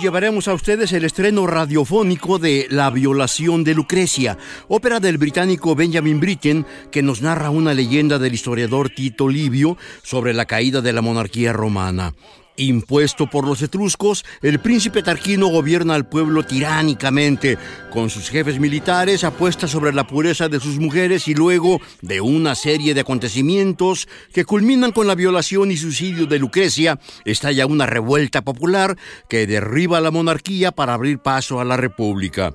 Llevaremos 0.00 0.46
a 0.46 0.54
ustedes 0.54 0.92
el 0.92 1.04
estreno 1.04 1.46
radiofónico 1.46 2.38
de 2.38 2.66
La 2.68 2.90
violación 2.90 3.64
de 3.64 3.74
Lucrecia, 3.74 4.36
ópera 4.68 5.00
del 5.00 5.16
británico 5.16 5.74
Benjamin 5.74 6.20
Britten 6.20 6.66
que 6.90 7.02
nos 7.02 7.22
narra 7.22 7.48
una 7.48 7.72
leyenda 7.72 8.18
del 8.18 8.34
historiador 8.34 8.90
Tito 8.90 9.26
Livio 9.28 9.78
sobre 10.02 10.34
la 10.34 10.44
caída 10.44 10.82
de 10.82 10.92
la 10.92 11.00
monarquía 11.00 11.54
romana. 11.54 12.14
Impuesto 12.56 13.28
por 13.28 13.46
los 13.46 13.60
etruscos, 13.60 14.24
el 14.40 14.60
príncipe 14.60 15.02
Tarquino 15.02 15.48
gobierna 15.48 15.94
al 15.94 16.08
pueblo 16.08 16.42
tiránicamente. 16.42 17.58
Con 17.90 18.08
sus 18.08 18.30
jefes 18.30 18.58
militares 18.58 19.24
apuesta 19.24 19.68
sobre 19.68 19.92
la 19.92 20.06
pureza 20.06 20.48
de 20.48 20.58
sus 20.58 20.78
mujeres 20.78 21.28
y 21.28 21.34
luego 21.34 21.80
de 22.00 22.22
una 22.22 22.54
serie 22.54 22.94
de 22.94 23.02
acontecimientos 23.02 24.08
que 24.32 24.44
culminan 24.44 24.92
con 24.92 25.06
la 25.06 25.14
violación 25.14 25.70
y 25.70 25.76
suicidio 25.76 26.26
de 26.26 26.38
Lucrecia, 26.38 26.98
estalla 27.24 27.66
una 27.66 27.84
revuelta 27.84 28.42
popular 28.42 28.96
que 29.28 29.46
derriba 29.46 30.00
la 30.00 30.10
monarquía 30.10 30.72
para 30.72 30.94
abrir 30.94 31.18
paso 31.18 31.60
a 31.60 31.64
la 31.64 31.76
república. 31.76 32.54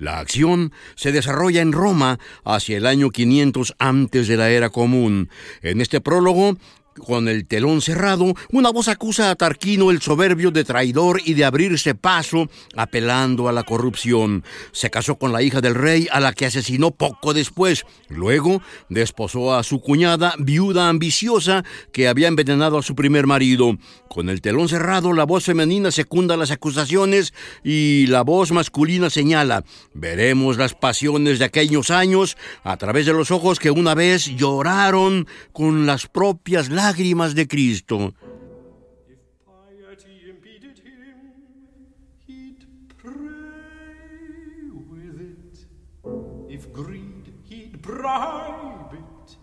La 0.00 0.18
acción 0.18 0.72
se 0.94 1.12
desarrolla 1.12 1.60
en 1.60 1.72
Roma 1.72 2.18
hacia 2.42 2.78
el 2.78 2.86
año 2.86 3.10
500 3.10 3.74
antes 3.78 4.28
de 4.28 4.38
la 4.38 4.48
era 4.48 4.70
común. 4.70 5.28
En 5.60 5.82
este 5.82 6.00
prólogo, 6.00 6.56
con 6.98 7.28
el 7.28 7.46
telón 7.46 7.80
cerrado, 7.80 8.34
una 8.50 8.70
voz 8.70 8.88
acusa 8.88 9.30
a 9.30 9.36
Tarquino 9.36 9.90
el 9.90 10.02
soberbio 10.02 10.50
de 10.50 10.64
traidor 10.64 11.20
y 11.24 11.34
de 11.34 11.44
abrirse 11.44 11.94
paso, 11.94 12.48
apelando 12.76 13.48
a 13.48 13.52
la 13.52 13.62
corrupción. 13.62 14.44
Se 14.72 14.90
casó 14.90 15.16
con 15.16 15.32
la 15.32 15.42
hija 15.42 15.60
del 15.60 15.74
rey, 15.74 16.08
a 16.10 16.20
la 16.20 16.32
que 16.32 16.46
asesinó 16.46 16.90
poco 16.90 17.32
después. 17.32 17.84
Luego 18.08 18.62
desposó 18.88 19.54
a 19.54 19.62
su 19.62 19.80
cuñada, 19.80 20.34
viuda 20.38 20.88
ambiciosa, 20.88 21.64
que 21.92 22.08
había 22.08 22.28
envenenado 22.28 22.78
a 22.78 22.82
su 22.82 22.94
primer 22.94 23.26
marido. 23.26 23.76
Con 24.08 24.28
el 24.28 24.40
telón 24.40 24.68
cerrado, 24.68 25.12
la 25.12 25.24
voz 25.24 25.44
femenina 25.44 25.92
secunda 25.92 26.36
las 26.36 26.50
acusaciones 26.50 27.32
y 27.62 28.06
la 28.08 28.22
voz 28.22 28.50
masculina 28.50 29.10
señala. 29.10 29.64
Veremos 29.94 30.56
las 30.56 30.74
pasiones 30.74 31.38
de 31.38 31.44
aquellos 31.44 31.90
años 31.90 32.36
a 32.64 32.76
través 32.76 33.06
de 33.06 33.12
los 33.12 33.30
ojos 33.30 33.60
que 33.60 33.70
una 33.70 33.94
vez 33.94 34.26
lloraron 34.36 35.28
con 35.52 35.86
las 35.86 36.08
propias 36.08 36.68
lágrimas 36.68 36.79
lágrimas 36.80 37.34
de 37.34 37.46
Cristo. 37.46 38.14
If 39.06 39.18
piety 39.44 40.30
impeded 40.30 40.78
him, 40.78 41.18
he'd 42.26 42.66
pray 42.96 44.70
with 44.88 45.20
it. 45.20 45.66
If 46.48 46.72
greed 46.72 47.34
he'd 47.44 47.82
bribe 47.82 48.94
it, 48.94 49.36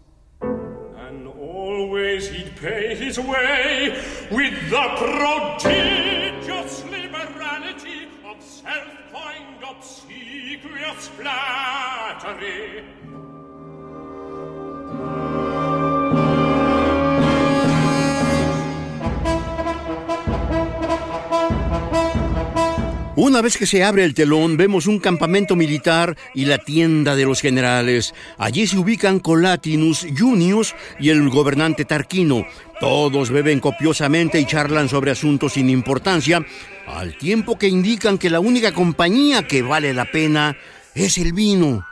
Una 23.20 23.42
vez 23.42 23.58
que 23.58 23.66
se 23.66 23.83
abre 23.83 24.04
el 24.04 24.14
telón, 24.14 24.58
vemos 24.58 24.86
un 24.86 25.00
campamento 25.00 25.55
militar 25.55 26.16
y 26.36 26.45
la 26.45 26.60
tienda 26.60 27.16
de 27.16 27.26
los 27.26 27.42
generales. 27.42 28.14
Allí 28.38 28.67
se 28.67 28.78
ubican 28.78 29.20
Colatinus 29.20 30.05
Junius 30.16 30.76
y 31.00 31.10
el 31.10 31.28
gobernante 31.30 31.83
Tarquino. 31.83 32.45
Todos 32.80 33.32
beben 33.32 33.60
copiosamente 33.60 34.39
y 34.39 34.45
charlan 34.45 34.88
sobre 34.88 35.10
asuntos 35.10 35.54
sin 35.54 35.72
importancia, 35.72 36.45
al 36.86 37.17
tiempo 37.17 37.58
que 37.58 37.67
indican 37.67 38.20
que 38.20 38.30
la 38.30 38.39
única 38.39 38.72
compañía 38.72 39.48
que 39.48 39.64
vale 39.64 39.95
la 39.95 40.05
pena 40.05 40.55
es 40.94 41.17
el 41.17 41.34
vino. 41.34 41.88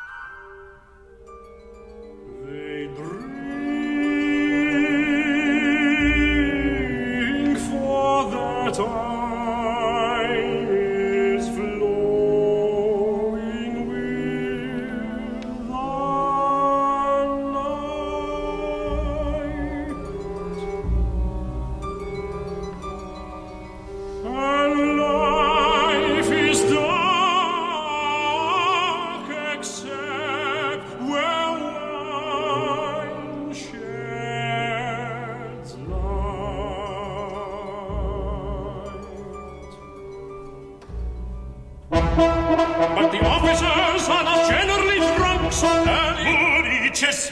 But 42.47 43.11
the 43.11 43.25
officers 43.25 44.07
are 44.07 44.23
not 44.23 44.50
generally 44.50 45.00
drunk, 45.17 45.51
so 45.51 45.67
early. 45.67 46.35
But 46.56 46.66
each 46.85 47.03
is 47.03 47.31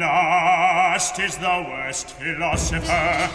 last 0.00 1.18
is 1.18 1.36
the 1.36 1.66
worst 1.68 2.10
philosopher. 2.10 3.30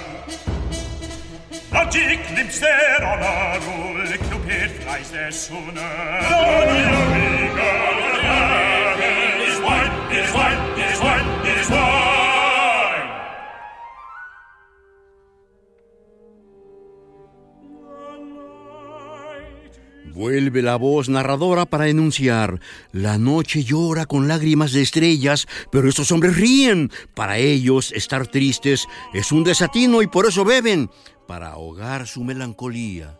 Logic 1.72 2.19
limps 2.35 2.63
on 3.03 3.19
a 3.22 3.59
rule, 3.66 4.01
Cupid 4.29 4.72
flies 4.81 5.11
there 5.11 5.31
sooner. 5.31 5.94
Lord, 6.31 6.69
is 9.47 9.59
white, 9.61 9.94
is 10.11 10.33
white, 10.33 10.61
is 10.91 11.00
white. 11.00 11.28
Vuelve 20.29 20.62
la 20.62 20.75
voz 20.75 21.09
narradora 21.09 21.66
para 21.66 21.88
enunciar. 21.88 22.59
La 22.91 23.17
noche 23.17 23.63
llora 23.63 24.06
con 24.06 24.28
lágrimas 24.28 24.72
de 24.73 24.84
estrellas, 24.84 25.47
pero 25.72 25.90
estos 25.90 26.12
hombres 26.12 26.38
ríen. 26.38 26.91
Para 27.16 27.40
ellos, 27.40 27.91
estar 27.94 28.28
tristes 28.28 28.85
es 29.12 29.31
un 29.31 29.44
desatino 29.44 30.03
y 30.03 30.07
por 30.07 30.28
eso 30.28 30.45
beben, 30.45 30.91
para 31.28 31.47
ahogar 31.47 32.06
su 32.06 32.23
melancolía. 32.23 33.18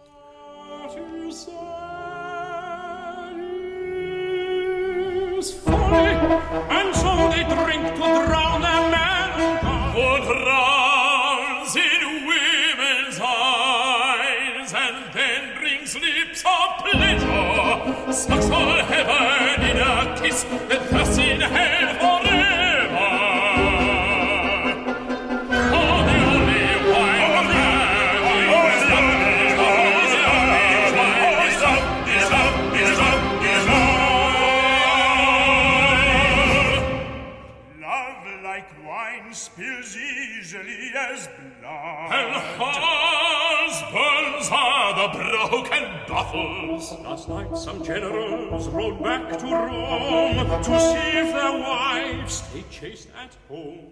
Last 46.69 47.27
night 47.27 47.57
some 47.57 47.83
generals 47.83 48.68
rode 48.68 49.01
back 49.01 49.39
to 49.39 49.45
Rome 49.45 50.62
to 50.62 50.80
see 50.80 51.18
if 51.18 51.33
their 51.33 51.60
wives 51.60 52.44
stay 52.44 52.63
chaste 52.69 53.07
at 53.19 53.36
home. 53.48 53.88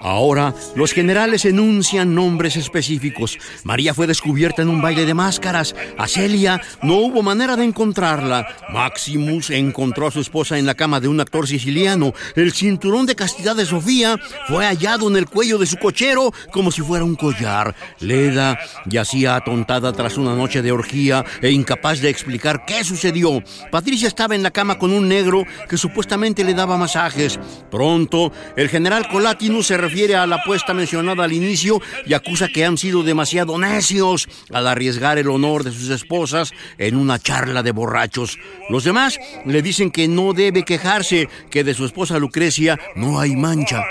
Ahora, 0.00 0.54
los 0.76 0.92
generales 0.92 1.44
enuncian 1.44 2.14
nombres 2.14 2.56
específicos. 2.56 3.38
María 3.64 3.94
fue 3.94 4.06
descubierta 4.06 4.62
en 4.62 4.68
un 4.68 4.80
baile 4.80 5.04
de 5.04 5.14
máscaras. 5.14 5.74
A 5.98 6.08
Celia 6.08 6.60
no 6.82 6.96
hubo 6.96 7.22
manera 7.22 7.56
de 7.56 7.64
encontrarla. 7.64 8.46
Maximus 8.70 9.50
encontró 9.50 10.06
a 10.06 10.10
su 10.10 10.20
esposa 10.20 10.58
en 10.58 10.66
la 10.66 10.74
cama 10.74 11.00
de 11.00 11.08
un 11.08 11.20
actor 11.20 11.46
siciliano. 11.46 12.14
El 12.34 12.52
cinturón 12.52 13.06
de 13.06 13.16
castidad 13.16 13.56
de 13.56 13.66
Sofía 13.66 14.18
fue 14.48 14.64
hallado 14.64 15.08
en 15.08 15.16
el 15.16 15.28
cuello 15.28 15.58
de 15.58 15.66
su 15.66 15.76
cochero 15.76 16.32
como 16.50 16.70
si 16.70 16.82
fuera 16.82 17.04
un 17.04 17.16
collar. 17.16 17.74
Leda 18.00 18.58
yacía 18.86 19.36
atontada 19.36 19.92
tras 19.92 20.16
una 20.16 20.34
noche 20.34 20.62
de 20.62 20.72
orgía 20.72 21.24
e 21.42 21.50
incapaz 21.50 22.00
de 22.00 22.08
explicar 22.08 22.64
qué 22.64 22.84
sucedió. 22.84 23.42
Patricia 23.70 24.08
estaba 24.08 24.34
en 24.34 24.42
la 24.42 24.50
cama 24.50 24.78
con 24.78 24.92
un 24.92 25.08
negro 25.08 25.44
que 25.68 25.76
supuestamente 25.76 26.44
le 26.44 26.54
daba 26.54 26.76
masajes. 26.76 27.38
Pronto, 27.70 28.32
el 28.56 28.68
general 28.68 29.08
Colatinus 29.08 29.66
se 29.66 29.76
refiere 29.90 30.14
a 30.14 30.24
la 30.24 30.36
apuesta 30.36 30.72
mencionada 30.72 31.24
al 31.24 31.32
inicio 31.32 31.80
y 32.06 32.14
acusa 32.14 32.46
que 32.46 32.64
han 32.64 32.78
sido 32.78 33.02
demasiado 33.02 33.58
necios 33.58 34.28
al 34.52 34.68
arriesgar 34.68 35.18
el 35.18 35.28
honor 35.28 35.64
de 35.64 35.72
sus 35.72 35.90
esposas 35.90 36.52
en 36.78 36.94
una 36.94 37.18
charla 37.18 37.64
de 37.64 37.72
borrachos. 37.72 38.38
Los 38.68 38.84
demás 38.84 39.18
le 39.44 39.62
dicen 39.62 39.90
que 39.90 40.06
no 40.06 40.32
debe 40.32 40.64
quejarse, 40.64 41.28
que 41.50 41.64
de 41.64 41.74
su 41.74 41.84
esposa 41.84 42.20
Lucrecia 42.20 42.78
no 42.94 43.18
hay 43.18 43.34
mancha. 43.34 43.84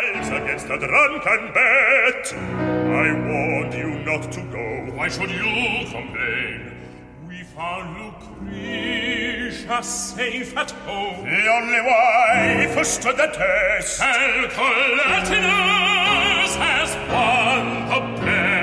Lucretia 9.49 9.83
safe 9.83 10.55
at 10.57 10.71
home. 10.71 11.25
The 11.25 11.47
only 11.47 11.81
wife 11.81 12.75
who 12.75 12.83
stood 12.83 13.17
the 13.17 13.27
test. 13.27 14.01
And 14.01 14.51
Collatinus 14.51 16.55
has 16.55 16.95
won 17.11 17.89
the 17.89 17.99
bet. 18.21 18.58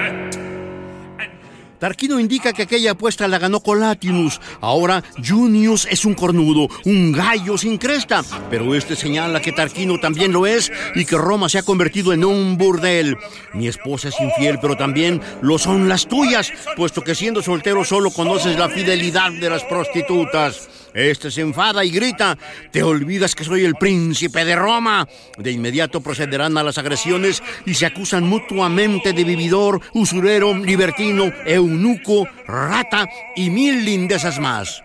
Tarquino 1.87 2.19
indica 2.19 2.53
que 2.53 2.65
aquella 2.65 2.91
apuesta 2.91 3.29
la 3.29 3.39
ganó 3.39 3.61
Colatinus. 3.61 4.41
Ahora 4.61 5.05
Junius 5.25 5.87
es 5.89 6.05
un 6.05 6.15
cornudo, 6.15 6.67
un 6.85 7.13
gallo 7.13 7.57
sin 7.57 7.79
cresta. 7.79 8.25
Pero 8.51 8.75
este 8.75 8.97
señala 8.97 9.41
que 9.41 9.53
Tarquino 9.53 10.01
también 10.01 10.33
lo 10.33 10.49
es 10.49 10.73
y 10.97 11.05
que 11.05 11.17
Roma 11.17 11.49
se 11.49 11.59
ha 11.59 11.63
convertido 11.63 12.13
en 12.13 12.25
un 12.25 12.59
burdel. 12.59 13.17
Mi 13.55 13.69
esposa 13.69 14.09
es 14.09 14.21
infiel, 14.21 14.59
pero 14.61 14.77
también 14.77 15.21
lo 15.43 15.59
son 15.59 15.89
las 15.89 16.09
tuyas, 16.09 16.53
puesto 16.75 17.03
que 17.03 17.15
siendo 17.15 17.41
soltero 17.41 17.85
solo 17.85 18.11
conoces 18.11 18.59
la 18.59 18.69
fidelidad 18.69 19.31
de 19.31 19.49
las 19.49 19.63
prostitutas. 19.63 20.69
Este 20.97 21.31
se 21.31 21.43
enfada 21.43 21.85
y 21.85 21.91
grita, 21.91 22.39
te 22.73 22.83
olvidas 22.83 23.35
que 23.35 23.45
soy 23.45 23.67
el 23.67 23.75
príncipe 23.75 24.47
de 24.47 24.57
Roma. 24.57 25.07
De 25.37 25.53
inmediato 25.53 26.01
procederán 26.01 26.57
a 26.57 26.63
las 26.63 26.79
agresiones 26.79 27.43
y 27.67 27.75
se 27.75 27.85
acusan 27.85 28.25
mutuamente 28.25 29.13
de 29.13 29.23
vividor, 29.23 29.83
usurero, 29.93 30.55
libertino, 30.55 31.31
eunuco, 31.45 32.27
rata 32.47 33.07
y 33.35 33.51
mil 33.51 33.85
lindezas 33.85 34.41
más. 34.41 34.83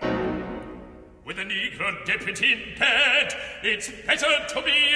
With 1.24 1.38
a 1.38 1.44
negro 1.44 1.72
it's 3.64 3.88
better 3.88 4.26
to 4.48 4.60
be 4.62 4.92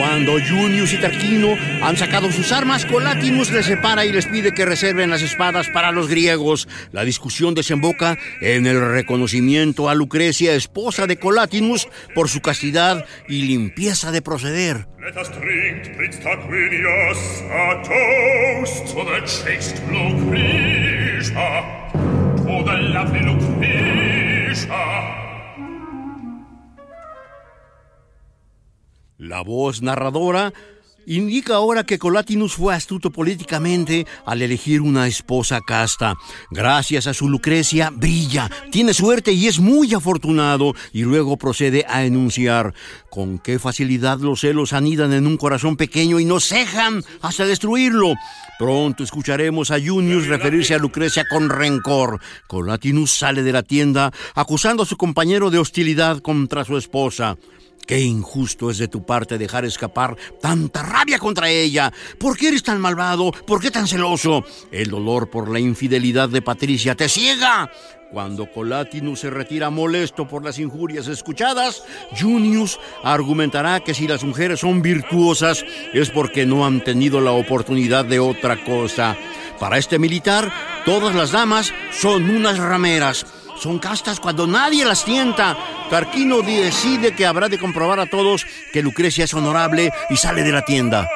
Cuando 0.00 0.32
Junius 0.40 0.92
y 0.92 0.98
Tarquino 0.98 1.56
han 1.82 1.96
sacado 1.96 2.30
sus 2.32 2.52
armas, 2.52 2.84
Colatinus 2.86 3.50
les 3.50 3.66
separa 3.66 4.04
y 4.04 4.12
les 4.12 4.26
pide 4.26 4.52
que 4.52 4.64
reserven 4.64 5.10
las 5.10 5.22
espadas 5.22 5.68
para 5.68 5.92
los 5.92 6.08
griegos. 6.08 6.68
La 6.90 7.04
discusión 7.04 7.54
desemboca 7.54 8.18
en 8.40 8.66
el 8.66 8.80
reconocimiento 8.80 9.88
a 9.88 9.94
Lucrecia, 9.94 10.54
esposa 10.54 11.06
de 11.06 11.18
Colatinus, 11.18 11.88
por 12.14 12.28
su 12.28 12.40
castidad 12.40 13.04
y 13.28 13.42
limpieza 13.42 14.10
de 14.10 14.22
proceder. 14.22 14.86
Let 15.00 15.20
us 15.20 15.30
drink, 15.30 15.96
La 29.18 29.42
voz 29.42 29.82
narradora 29.82 30.52
indica 31.06 31.54
ahora 31.54 31.84
que 31.84 31.98
Colatinus 31.98 32.54
fue 32.54 32.74
astuto 32.74 33.10
políticamente 33.10 34.06
al 34.24 34.42
elegir 34.42 34.80
una 34.80 35.06
esposa 35.06 35.60
casta. 35.60 36.14
Gracias 36.50 37.06
a 37.06 37.14
su 37.14 37.28
Lucrecia, 37.28 37.90
brilla, 37.90 38.50
tiene 38.70 38.94
suerte 38.94 39.32
y 39.32 39.46
es 39.46 39.58
muy 39.58 39.92
afortunado. 39.94 40.74
Y 40.92 41.02
luego 41.02 41.36
procede 41.36 41.84
a 41.88 42.04
enunciar 42.04 42.74
con 43.10 43.38
qué 43.38 43.58
facilidad 43.58 44.18
los 44.20 44.40
celos 44.40 44.72
anidan 44.72 45.12
en 45.12 45.26
un 45.26 45.36
corazón 45.36 45.76
pequeño 45.76 46.20
y 46.20 46.24
no 46.24 46.40
cejan 46.40 47.02
hasta 47.22 47.44
destruirlo. 47.44 48.14
Pronto 48.60 49.02
escucharemos 49.02 49.70
a 49.70 49.80
Junius 49.80 50.26
referirse 50.26 50.74
a 50.74 50.78
Lucrecia 50.78 51.24
con 51.26 51.48
rencor. 51.48 52.20
Colatinus 52.46 53.10
sale 53.10 53.42
de 53.42 53.52
la 53.52 53.62
tienda 53.62 54.12
acusando 54.34 54.82
a 54.82 54.86
su 54.86 54.98
compañero 54.98 55.48
de 55.48 55.56
hostilidad 55.56 56.18
contra 56.18 56.66
su 56.66 56.76
esposa. 56.76 57.38
Qué 57.86 57.98
injusto 57.98 58.70
es 58.70 58.78
de 58.78 58.88
tu 58.88 59.04
parte 59.04 59.36
dejar 59.36 59.64
escapar 59.64 60.16
tanta 60.40 60.82
rabia 60.82 61.18
contra 61.18 61.50
ella. 61.50 61.92
¿Por 62.18 62.36
qué 62.36 62.48
eres 62.48 62.62
tan 62.62 62.80
malvado? 62.80 63.32
¿Por 63.32 63.60
qué 63.60 63.70
tan 63.70 63.88
celoso? 63.88 64.44
El 64.70 64.90
dolor 64.90 65.28
por 65.28 65.50
la 65.50 65.58
infidelidad 65.58 66.28
de 66.28 66.42
Patricia 66.42 66.94
te 66.94 67.08
ciega. 67.08 67.70
Cuando 68.10 68.50
Colatinus 68.50 69.20
se 69.20 69.30
retira 69.30 69.70
molesto 69.70 70.26
por 70.26 70.44
las 70.44 70.58
injurias 70.58 71.06
escuchadas, 71.06 71.84
Junius 72.20 72.80
argumentará 73.04 73.80
que 73.80 73.94
si 73.94 74.08
las 74.08 74.24
mujeres 74.24 74.60
son 74.60 74.82
virtuosas 74.82 75.64
es 75.92 76.10
porque 76.10 76.44
no 76.44 76.66
han 76.66 76.82
tenido 76.82 77.20
la 77.20 77.30
oportunidad 77.30 78.04
de 78.04 78.18
otra 78.18 78.64
cosa. 78.64 79.16
Para 79.60 79.78
este 79.78 80.00
militar, 80.00 80.52
todas 80.84 81.14
las 81.14 81.30
damas 81.30 81.72
son 81.92 82.30
unas 82.30 82.58
rameras 82.58 83.26
son 83.60 83.78
castas 83.78 84.18
cuando 84.20 84.46
nadie 84.46 84.84
las 84.84 85.04
tienta. 85.04 85.56
Tarquino 85.90 86.40
decide 86.40 87.14
que 87.14 87.26
habrá 87.26 87.48
de 87.48 87.58
comprobar 87.58 88.00
a 88.00 88.06
todos 88.06 88.46
que 88.72 88.82
Lucrecia 88.82 89.24
es 89.24 89.34
honorable 89.34 89.92
y 90.08 90.16
sale 90.16 90.42
de 90.42 90.52
la 90.52 90.64
tienda. 90.64 91.08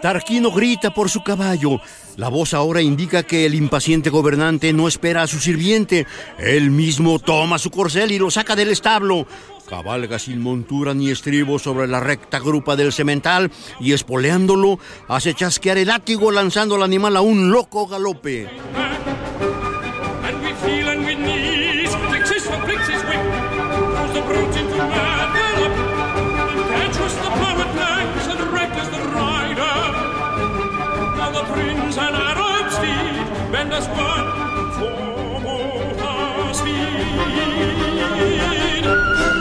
Tarquino 0.00 0.50
grita 0.50 0.92
por 0.92 1.10
su 1.10 1.22
caballo. 1.22 1.80
La 2.16 2.28
voz 2.28 2.54
ahora 2.54 2.80
indica 2.80 3.22
que 3.22 3.46
el 3.46 3.54
impaciente 3.54 4.10
gobernante 4.10 4.72
no 4.72 4.88
espera 4.88 5.22
a 5.22 5.26
su 5.26 5.38
sirviente. 5.38 6.06
Él 6.38 6.70
mismo 6.70 7.18
toma 7.18 7.58
su 7.58 7.70
corcel 7.70 8.10
y 8.10 8.18
lo 8.18 8.30
saca 8.30 8.56
del 8.56 8.70
establo. 8.70 9.26
Cabalga 9.70 10.18
sin 10.18 10.42
montura 10.42 10.94
ni 10.94 11.10
estribo 11.10 11.60
sobre 11.60 11.86
la 11.86 12.00
recta 12.00 12.40
grupa 12.40 12.74
del 12.74 12.92
semental 12.92 13.52
y 13.78 13.92
espoleándolo 13.92 14.80
hace 15.06 15.32
chasquear 15.32 15.78
el 15.78 15.86
látigo 15.86 16.32
lanzando 16.32 16.74
al 16.74 16.82
animal 16.82 17.16
a 17.16 17.20
un 17.20 17.52
loco 17.52 17.86
galope. 17.86 18.48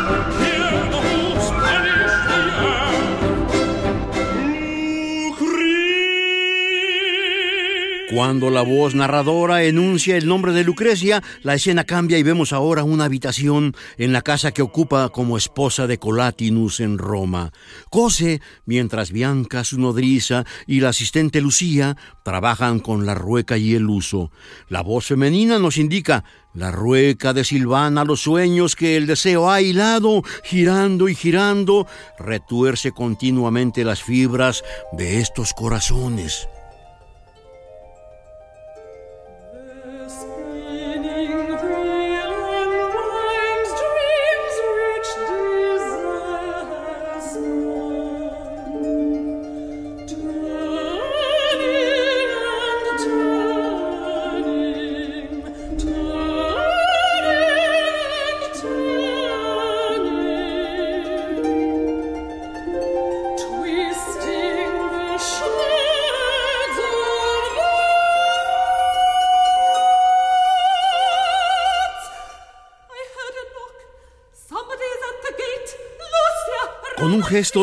We're 0.09 0.48
Cuando 8.09 8.49
la 8.49 8.63
voz 8.63 8.95
narradora 8.95 9.63
enuncia 9.63 10.17
el 10.17 10.25
nombre 10.25 10.51
de 10.51 10.63
Lucrecia, 10.63 11.21
la 11.43 11.53
escena 11.53 11.83
cambia 11.83 12.17
y 12.17 12.23
vemos 12.23 12.53
ahora 12.53 12.83
una 12.83 13.05
habitación 13.05 13.75
en 13.99 14.13
la 14.13 14.23
casa 14.23 14.51
que 14.51 14.63
ocupa 14.63 15.09
como 15.09 15.37
esposa 15.37 15.85
de 15.85 15.99
Colatinus 15.99 16.79
en 16.79 16.97
Roma. 16.97 17.51
Cose, 17.91 18.41
mientras 18.65 19.11
Bianca, 19.11 19.63
su 19.63 19.79
nodriza, 19.79 20.43
y 20.65 20.79
la 20.79 20.89
asistente 20.89 21.39
Lucía 21.39 21.97
trabajan 22.23 22.79
con 22.79 23.05
la 23.05 23.13
rueca 23.13 23.59
y 23.59 23.75
el 23.75 23.87
uso. 23.87 24.31
La 24.69 24.81
voz 24.81 25.05
femenina 25.05 25.59
nos 25.59 25.77
indica 25.77 26.23
la 26.55 26.71
rueca 26.71 27.33
de 27.33 27.43
Silvana 27.43 28.05
los 28.05 28.21
sueños 28.21 28.75
que 28.75 28.97
el 28.97 29.05
deseo 29.05 29.51
ha 29.51 29.61
hilado, 29.61 30.23
girando 30.43 31.09
y 31.09 31.13
girando, 31.13 31.85
retuerce 32.17 32.91
continuamente 32.91 33.83
las 33.83 34.01
fibras 34.01 34.63
de 34.93 35.19
estos 35.19 35.53
corazones. 35.53 36.49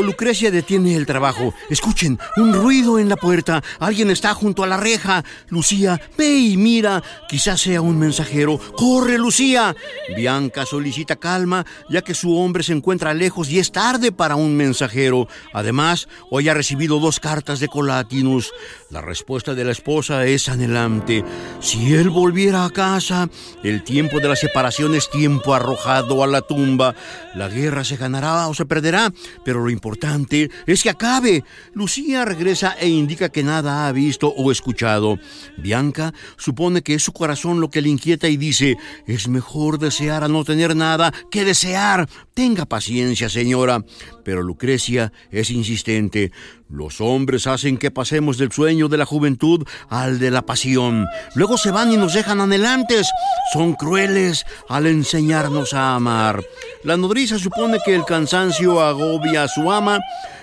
Lucrecia 0.03 0.51
detiene 0.51 0.97
el 0.97 1.05
trabajo. 1.05 1.53
Escuchen, 1.69 2.19
un 2.37 2.55
ruido 2.55 2.99
en 2.99 3.09
la 3.09 3.17
puerta. 3.17 3.63
Alguien 3.79 4.11
está 4.11 4.33
junto 4.35 4.65
a 4.65 4.67
la 4.67 4.79
reja. 4.79 5.23
Lucía, 5.49 6.01
ve 6.17 6.35
y 6.35 6.57
mira. 6.57 7.03
Quizás 7.29 7.61
sea 7.61 7.83
un 7.83 7.99
mensajero. 7.99 8.59
¡Corre, 8.77 9.19
Lucía! 9.19 9.77
Bianca 10.17 10.65
solicita 10.65 11.17
calma, 11.17 11.67
ya 11.91 12.03
que 12.03 12.15
su 12.15 12.37
hombre 12.37 12.63
se 12.63 12.73
encuentra 12.73 13.13
lejos 13.13 13.51
y 13.51 13.59
es 13.59 13.71
tarde 13.71 14.13
para 14.13 14.37
un 14.37 14.57
mensajero. 14.57 15.29
Además, 15.53 16.09
hoy 16.31 16.49
ha 16.49 16.55
recibido 16.55 16.99
dos 16.99 17.21
cartas 17.21 17.61
de 17.61 17.69
Colatinus. 17.69 18.53
La 18.91 19.03
respuesta 19.03 19.55
de 19.55 19.65
la 19.65 19.73
esposa 19.73 20.25
es 20.25 20.49
anhelante. 20.49 21.23
Si 21.61 21.93
él 21.93 22.09
volviera 22.09 22.65
a 22.65 22.71
casa, 22.71 23.29
el 23.63 23.85
tiempo 23.85 24.21
de 24.21 24.29
la 24.29 24.37
separación 24.37 24.95
es 24.95 25.11
tiempo 25.11 25.55
arrojado 25.55 26.25
a 26.25 26.27
la 26.27 26.41
tumba. 26.41 26.95
La 27.35 27.49
guerra 27.49 27.85
se 27.85 27.97
ganará 27.97 28.49
o 28.49 28.55
se 28.55 28.65
perderá, 28.65 29.13
pero 29.45 29.66
lo 29.67 29.71
importante 29.71 30.49
es 30.67 30.83
que 30.85 30.91
acabe. 30.91 31.43
Lucía 31.75 32.25
regresa 32.25 32.77
e 32.79 32.89
indica 32.89 33.31
que 33.31 33.43
nada 33.43 33.87
ha 33.87 33.93
visto 33.93 34.29
o 34.29 34.53
escuchado. 34.53 35.19
Bianca 35.59 36.15
supone 36.37 36.83
que 36.83 36.95
es 36.95 37.03
su 37.03 37.13
corazón 37.13 37.61
lo 37.61 37.69
que 37.69 37.83
le 37.83 37.89
inquieta 37.89 38.29
y 38.29 38.37
dice, 38.37 38.77
es 39.07 39.27
mejor 39.27 39.79
desear 39.79 40.23
a 40.23 40.29
no 40.29 40.45
tener 40.45 40.77
nada 40.77 41.13
que 41.33 41.45
desear. 41.45 42.09
Tenga 42.33 42.67
paciencia, 42.67 43.29
señora. 43.29 43.85
Pero 44.25 44.43
Lucrecia 44.43 45.13
es 45.31 45.51
insistente. 45.51 46.31
Los 46.69 47.01
hombres 47.01 47.47
hacen 47.47 47.79
que 47.79 47.93
pasemos 47.93 48.39
del 48.39 48.51
sueño 48.51 48.89
de 48.89 48.97
la 48.97 49.07
juventud 49.07 49.65
al 49.89 50.19
de 50.19 50.33
la 50.33 50.43
pasión. 50.43 51.07
Luego 51.35 51.57
se 51.59 51.71
van 51.71 51.93
y 51.93 51.97
nos 51.97 52.15
dejan 52.15 52.41
anhelantes. 52.41 53.09
Son 53.53 53.75
crueles 53.75 54.45
al 54.69 54.87
enseñarnos 54.87 55.75
a 55.75 55.95
amar. 55.95 56.43
La 56.83 56.97
nodriza 56.97 57.39
supone 57.39 57.79
que 57.85 57.95
el 57.95 58.05
cansancio 58.05 58.81
agobia 58.81 59.45
a 59.45 59.49
su 59.49 59.71
ama 59.71 60.01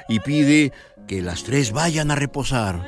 y 0.08 0.22
pide 0.22 0.72
que 1.08 1.22
las 1.22 1.44
tres 1.44 1.72
vayan 1.72 2.10
a 2.10 2.16
reposar. 2.16 2.82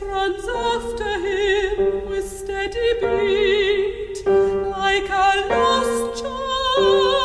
Runs 0.00 0.44
after 0.48 1.18
him 1.20 2.11
beat, 2.72 4.26
like 4.26 5.08
a 5.08 5.48
lost 5.48 6.22
child. 6.22 7.21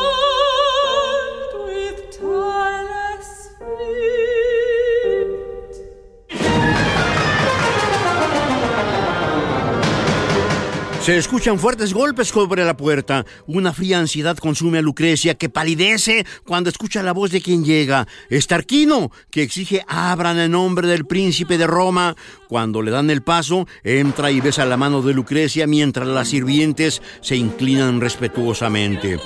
Se 11.08 11.16
escuchan 11.16 11.58
fuertes 11.58 11.94
golpes 11.94 12.28
sobre 12.28 12.66
la 12.66 12.76
puerta. 12.76 13.24
Una 13.46 13.72
fría 13.72 13.98
ansiedad 13.98 14.36
consume 14.36 14.76
a 14.76 14.82
Lucrecia, 14.82 15.36
que 15.36 15.48
palidece 15.48 16.26
cuando 16.44 16.68
escucha 16.68 17.02
la 17.02 17.14
voz 17.14 17.30
de 17.30 17.40
quien 17.40 17.64
llega. 17.64 18.06
Es 18.28 18.46
Tarquino, 18.46 19.10
que 19.30 19.42
exige 19.42 19.82
abran 19.88 20.38
en 20.38 20.52
nombre 20.52 20.86
del 20.86 21.06
príncipe 21.06 21.56
de 21.56 21.66
Roma. 21.66 22.14
Cuando 22.46 22.82
le 22.82 22.90
dan 22.90 23.08
el 23.08 23.22
paso, 23.22 23.66
entra 23.84 24.30
y 24.30 24.42
besa 24.42 24.66
la 24.66 24.76
mano 24.76 25.00
de 25.00 25.14
Lucrecia 25.14 25.66
mientras 25.66 26.06
las 26.06 26.28
sirvientes 26.28 27.00
se 27.22 27.36
inclinan 27.36 28.02
respetuosamente. 28.02 29.18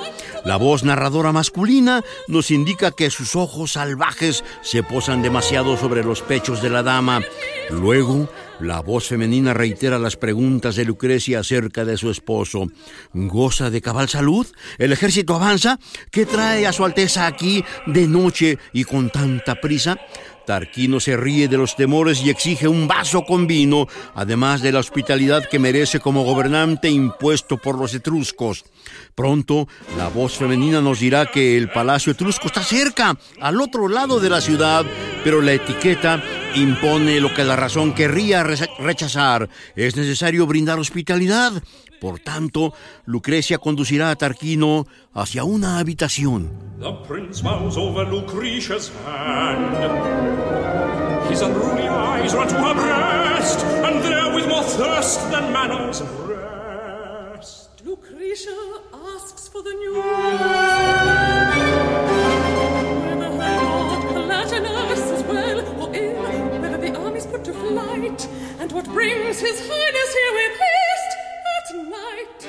La 0.45 0.59
voz 0.59 0.85
narradora 0.85 1.33
masculina 1.33 2.05
nos 2.29 2.53
indica 2.53 2.93
que 2.93 3.11
sus 3.11 3.35
ojos 3.35 3.73
salvajes 3.73 4.45
se 4.63 4.85
posan 4.85 5.21
demasiado 5.21 5.77
sobre 5.77 6.05
los 6.05 6.23
pechos 6.23 6.63
de 6.63 6.71
la 6.71 6.85
dama. 6.85 7.23
Luego, 7.71 8.29
la 8.61 8.81
voz 8.81 9.09
femenina 9.09 9.55
reitera 9.55 9.99
las 9.99 10.17
preguntas 10.17 10.77
de 10.77 10.85
Lucrecia 10.85 11.41
acerca 11.41 11.85
de 11.85 11.97
su 11.97 12.11
esposo. 12.11 12.67
¿Goza 13.13 13.71
de 13.71 13.81
cabal 13.81 14.09
salud? 14.09 14.47
¿El 14.79 14.93
ejército 14.93 15.35
avanza? 15.35 15.79
¿Qué 16.11 16.27
trae 16.27 16.67
a 16.67 16.73
su 16.73 16.85
Alteza 16.85 17.27
aquí 17.27 17.65
de 17.87 18.07
noche 18.07 18.59
y 18.73 18.85
con 18.85 19.11
tanta 19.11 19.57
prisa? 19.57 19.99
Tarquino 20.47 21.01
se 21.01 21.17
ríe 21.17 21.49
de 21.49 21.57
los 21.57 21.77
temores 21.77 22.23
y 22.23 22.31
exige 22.31 22.69
un 22.69 22.89
vaso 22.89 23.25
con 23.25 23.47
vino, 23.47 23.87
además 24.15 24.61
de 24.61 24.73
la 24.73 24.81
hospitalidad 24.81 25.49
que 25.49 25.59
merece 25.59 26.01
como 26.01 26.25
gobernante 26.25 26.91
impuesto 26.91 27.59
por 27.59 27.79
los 27.79 27.95
etruscos. 27.95 28.65
Pronto, 29.15 29.69
la 29.97 30.09
voz 30.09 30.37
femenina 30.37 30.81
nos 30.81 31.01
dirá 31.01 31.27
que 31.27 31.57
el 31.57 31.71
palacio 31.71 32.13
etrusco 32.13 32.49
está 32.49 32.63
cerca, 32.63 33.17
al 33.41 33.61
otro 33.61 33.89
lado 33.89 34.21
de 34.21 34.31
la 34.31 34.41
ciudad, 34.41 34.85
pero 35.23 35.41
la 35.41 35.53
etiqueta 35.53 36.23
impone 36.55 37.21
lo 37.21 37.33
que 37.35 37.45
la 37.45 37.57
razón 37.57 37.95
querría 37.95 38.43
rechazar. 38.43 39.49
Es 39.77 39.97
necesario 39.97 40.47
brindar 40.47 40.79
hospitalidad. 40.79 41.63
Por 42.01 42.19
tanto, 42.19 42.75
Lucrecia 43.07 43.59
conducirá 43.59 44.11
a 44.11 44.17
Tarquino 44.17 44.87
hacia 45.15 45.45
una 45.45 45.79
habitación. 45.79 46.51
The 46.81 46.93
prince 47.07 47.43
bows 47.43 47.77
over 47.77 48.09
Lucretia's 48.09 48.91
hand. 49.07 49.77
His 51.31 51.41
unruly 51.43 51.87
eyes 51.87 52.35
run 52.35 52.49
to 52.49 52.57
her 52.57 52.75
breast, 52.75 53.65
and 53.85 54.03
there 54.03 54.35
with 54.35 54.49
more 54.49 54.65
thirst 54.65 55.21
than 55.31 55.53
manners 55.53 56.03
rest. 56.27 57.71
Lucretia 57.85 58.51
asks 58.93 59.49
for 59.49 59.63
the 59.63 59.73
news. 59.73 61.02
What 68.83 68.95
brings 68.95 69.41
his 69.41 69.61
highness 69.61 70.15
here 70.15 70.33
with 70.35 70.59
haste 70.61 71.15
at 71.57 71.67
night. 71.91 72.43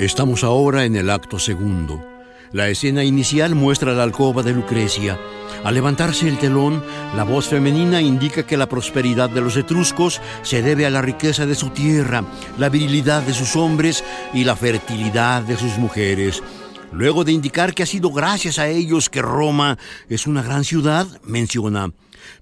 Estamos 0.00 0.44
ahora 0.44 0.84
en 0.84 0.94
el 0.94 1.10
acto 1.10 1.40
segundo. 1.40 2.17
La 2.52 2.68
escena 2.68 3.04
inicial 3.04 3.54
muestra 3.54 3.92
la 3.92 4.02
alcoba 4.02 4.42
de 4.42 4.52
Lucrecia. 4.52 5.18
Al 5.64 5.74
levantarse 5.74 6.26
el 6.28 6.38
telón, 6.38 6.82
la 7.14 7.24
voz 7.24 7.48
femenina 7.48 8.00
indica 8.00 8.46
que 8.46 8.56
la 8.56 8.68
prosperidad 8.68 9.28
de 9.28 9.42
los 9.42 9.56
etruscos 9.56 10.22
se 10.42 10.62
debe 10.62 10.86
a 10.86 10.90
la 10.90 11.02
riqueza 11.02 11.44
de 11.44 11.54
su 11.54 11.68
tierra, 11.70 12.24
la 12.58 12.70
virilidad 12.70 13.22
de 13.22 13.34
sus 13.34 13.54
hombres 13.54 14.02
y 14.32 14.44
la 14.44 14.56
fertilidad 14.56 15.42
de 15.42 15.58
sus 15.58 15.76
mujeres. 15.76 16.42
Luego 16.90 17.22
de 17.24 17.32
indicar 17.32 17.74
que 17.74 17.82
ha 17.82 17.86
sido 17.86 18.10
gracias 18.10 18.58
a 18.58 18.68
ellos 18.68 19.10
que 19.10 19.20
Roma 19.20 19.76
es 20.08 20.26
una 20.26 20.42
gran 20.42 20.64
ciudad, 20.64 21.06
menciona, 21.24 21.92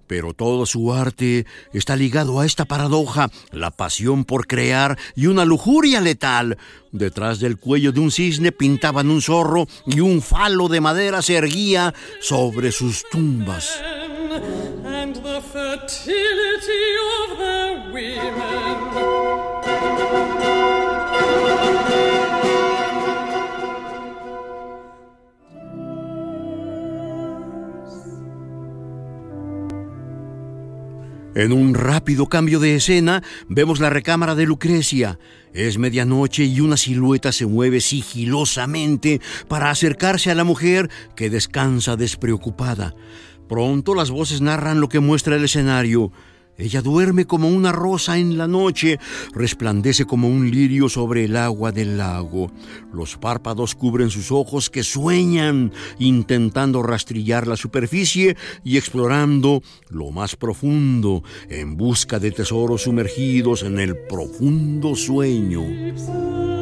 pero 0.06 0.34
todo 0.34 0.66
su 0.66 0.92
arte 0.92 1.46
está 1.72 1.96
ligado 1.96 2.40
a 2.40 2.46
esta 2.46 2.64
paradoja, 2.64 3.30
la 3.52 3.70
pasión 3.70 4.24
por 4.24 4.46
crear 4.46 4.98
y 5.14 5.26
una 5.26 5.44
lujuria 5.44 6.00
letal. 6.00 6.58
Detrás 6.92 7.40
del 7.40 7.58
cuello 7.58 7.92
de 7.92 8.00
un 8.00 8.10
cisne 8.10 8.52
pintaban 8.52 9.10
un 9.10 9.20
zorro 9.20 9.66
y 9.86 10.00
un 10.00 10.22
falo 10.22 10.68
de 10.68 10.80
madera 10.80 11.22
se 11.22 11.34
erguía 11.36 11.94
sobre 12.20 12.72
sus 12.72 13.04
tumbas. 13.10 13.80
En 31.36 31.52
un 31.52 31.74
rápido 31.74 32.30
cambio 32.30 32.60
de 32.60 32.76
escena, 32.76 33.22
vemos 33.46 33.78
la 33.78 33.90
recámara 33.90 34.34
de 34.34 34.46
Lucrecia. 34.46 35.18
Es 35.52 35.76
medianoche 35.76 36.46
y 36.46 36.60
una 36.60 36.78
silueta 36.78 37.30
se 37.30 37.44
mueve 37.44 37.82
sigilosamente 37.82 39.20
para 39.46 39.68
acercarse 39.68 40.30
a 40.30 40.34
la 40.34 40.44
mujer 40.44 40.88
que 41.14 41.28
descansa 41.28 41.96
despreocupada. 41.96 42.94
Pronto 43.50 43.94
las 43.94 44.10
voces 44.10 44.40
narran 44.40 44.80
lo 44.80 44.88
que 44.88 45.00
muestra 45.00 45.36
el 45.36 45.44
escenario. 45.44 46.10
Ella 46.58 46.80
duerme 46.80 47.26
como 47.26 47.48
una 47.48 47.72
rosa 47.72 48.18
en 48.18 48.38
la 48.38 48.48
noche, 48.48 48.98
resplandece 49.34 50.06
como 50.06 50.28
un 50.28 50.50
lirio 50.50 50.88
sobre 50.88 51.24
el 51.24 51.36
agua 51.36 51.70
del 51.70 51.98
lago. 51.98 52.50
Los 52.92 53.16
párpados 53.16 53.74
cubren 53.74 54.10
sus 54.10 54.32
ojos 54.32 54.70
que 54.70 54.82
sueñan, 54.82 55.72
intentando 55.98 56.82
rastrillar 56.82 57.46
la 57.46 57.56
superficie 57.56 58.36
y 58.64 58.78
explorando 58.78 59.62
lo 59.90 60.10
más 60.10 60.36
profundo, 60.36 61.22
en 61.50 61.76
busca 61.76 62.18
de 62.18 62.30
tesoros 62.30 62.82
sumergidos 62.82 63.62
en 63.62 63.78
el 63.78 63.96
profundo 63.96 64.96
sueño. 64.96 66.55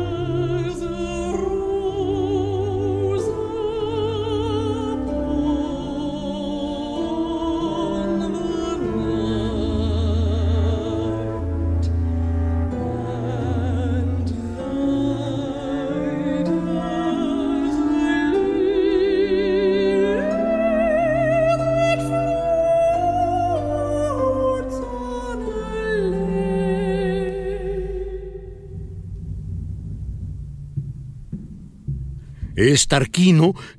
Es 32.74 32.88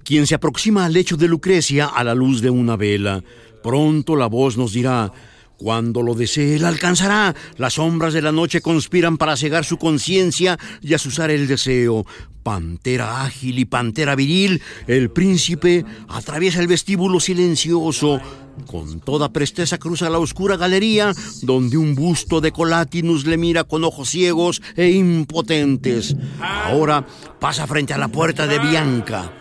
quien 0.06 0.26
se 0.26 0.36
aproxima 0.36 0.86
al 0.86 0.94
lecho 0.94 1.18
de 1.18 1.28
Lucrecia 1.28 1.88
a 1.88 2.02
la 2.06 2.16
luz 2.16 2.40
de 2.40 2.50
una 2.50 2.78
vela. 2.78 3.22
Pronto 3.62 4.16
la 4.16 4.28
voz 4.28 4.56
nos 4.56 4.72
dirá, 4.72 5.12
cuando 5.58 6.02
lo 6.02 6.16
desee, 6.16 6.60
la 6.60 6.68
alcanzará. 6.68 7.36
Las 7.58 7.74
sombras 7.74 8.14
de 8.14 8.22
la 8.22 8.32
noche 8.32 8.62
conspiran 8.62 9.18
para 9.18 9.38
cegar 9.38 9.66
su 9.66 9.78
conciencia 9.78 10.58
y 10.82 10.94
asusar 10.94 11.32
el 11.32 11.48
deseo. 11.48 12.06
Pantera 12.44 13.24
ágil 13.24 13.58
y 13.58 13.66
pantera 13.66 14.16
viril, 14.16 14.62
el 14.86 15.10
príncipe 15.10 15.84
atraviesa 16.08 16.60
el 16.60 16.68
vestíbulo 16.68 17.20
silencioso. 17.20 18.22
Con 18.68 19.00
toda 19.00 19.34
presteza 19.34 19.80
cruza 19.80 20.10
la 20.10 20.20
oscura 20.20 20.56
galería 20.56 21.12
donde 21.42 21.78
un 21.78 21.96
busto 21.96 22.42
de 22.42 22.52
Colatinus 22.52 23.26
le 23.26 23.38
mira 23.38 23.64
con 23.64 23.84
ojos 23.84 24.10
ciegos 24.10 24.62
e 24.76 24.92
impotentes. 24.92 26.16
Ahora 26.40 27.06
pasa 27.40 27.66
frente 27.66 27.94
a 27.94 27.98
la 27.98 28.10
puerta 28.10 28.46
de 28.46 28.60
Bianca. 28.60 29.32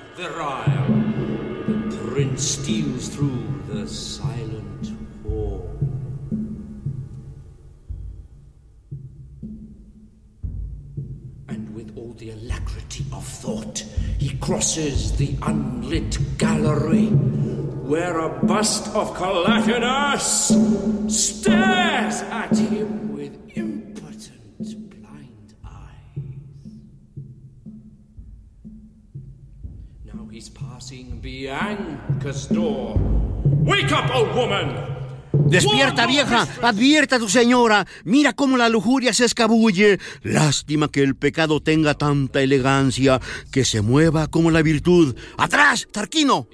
Crosses 14.45 15.17
the 15.17 15.35
unlit 15.41 16.19
gallery 16.37 17.07
where 17.07 18.19
a 18.19 18.29
bust 18.45 18.95
of 18.95 19.17
Calatinus 19.17 20.53
stares 21.11 22.21
at 22.21 22.55
him 22.55 23.15
with 23.15 23.33
impotent 23.57 24.91
blind 24.91 25.55
eyes. 25.65 26.75
Now 30.05 30.29
he's 30.31 30.51
passing 30.51 31.23
Bianca's 31.23 32.45
door. 32.45 32.97
Wake 33.47 33.93
up, 33.93 34.15
old 34.15 34.35
woman! 34.35 34.94
Despierta, 35.47 36.07
vieja, 36.07 36.49
advierta 36.63 37.17
a 37.17 37.19
tu 37.19 37.29
señora. 37.29 37.87
Mira 38.05 38.33
cómo 38.33 38.57
la 38.57 38.69
lujuria 38.69 39.13
se 39.13 39.25
escabulle. 39.25 39.99
Lástima 40.23 40.91
que 40.91 41.03
el 41.03 41.17
pecado 41.17 41.61
tenga 41.61 41.95
tanta 41.95 42.41
elegancia, 42.41 43.21
que 43.51 43.65
se 43.65 43.83
mueva 43.83 44.27
como 44.29 44.51
la 44.51 44.63
virtud. 44.63 45.15
¡Atrás, 45.37 45.87
Tarquino! 45.93 46.49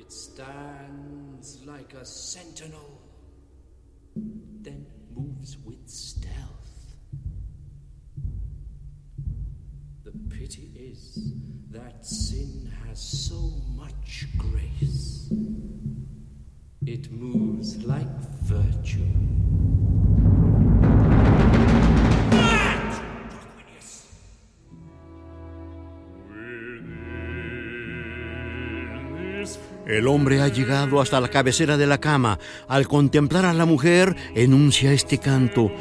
El 29.91 30.07
hombre 30.07 30.41
ha 30.41 30.47
llegado 30.47 31.01
hasta 31.01 31.21
la 31.21 31.29
cabecera 31.29 31.77
de 31.77 31.89
la 31.89 31.99
cama. 31.99 32.39
Al 32.69 32.87
contemplar 32.87 33.45
a 33.45 33.53
la 33.53 33.65
mujer, 33.67 34.15
enuncia 34.37 34.93
este 34.93 35.19
canto. 35.19 35.73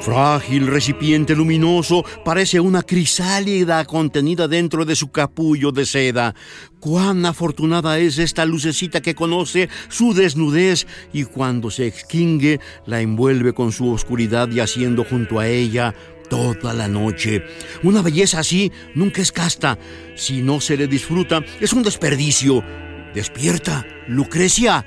Frágil 0.00 0.68
recipiente 0.68 1.34
luminoso, 1.34 2.04
parece 2.24 2.60
una 2.60 2.84
crisálida 2.84 3.84
contenida 3.84 4.46
dentro 4.46 4.84
de 4.84 4.94
su 4.94 5.10
capullo 5.10 5.72
de 5.72 5.86
seda. 5.86 6.36
Cuán 6.78 7.26
afortunada 7.26 7.98
es 7.98 8.18
esta 8.18 8.44
lucecita 8.44 9.00
que 9.00 9.16
conoce 9.16 9.68
su 9.88 10.14
desnudez 10.14 10.86
y 11.12 11.24
cuando 11.24 11.72
se 11.72 11.88
extingue 11.88 12.60
la 12.86 13.00
envuelve 13.00 13.54
con 13.54 13.72
su 13.72 13.90
oscuridad 13.90 14.48
yaciendo 14.50 15.02
junto 15.02 15.40
a 15.40 15.48
ella 15.48 15.96
toda 16.30 16.72
la 16.74 16.86
noche. 16.86 17.42
Una 17.82 18.02
belleza 18.02 18.38
así 18.38 18.70
nunca 18.94 19.20
es 19.20 19.32
casta. 19.32 19.78
Si 20.14 20.42
no 20.42 20.60
se 20.60 20.76
le 20.76 20.86
disfruta, 20.86 21.42
es 21.60 21.72
un 21.72 21.82
desperdicio. 21.82 22.62
Despierta, 23.14 23.86
Lucrecia. 24.06 24.84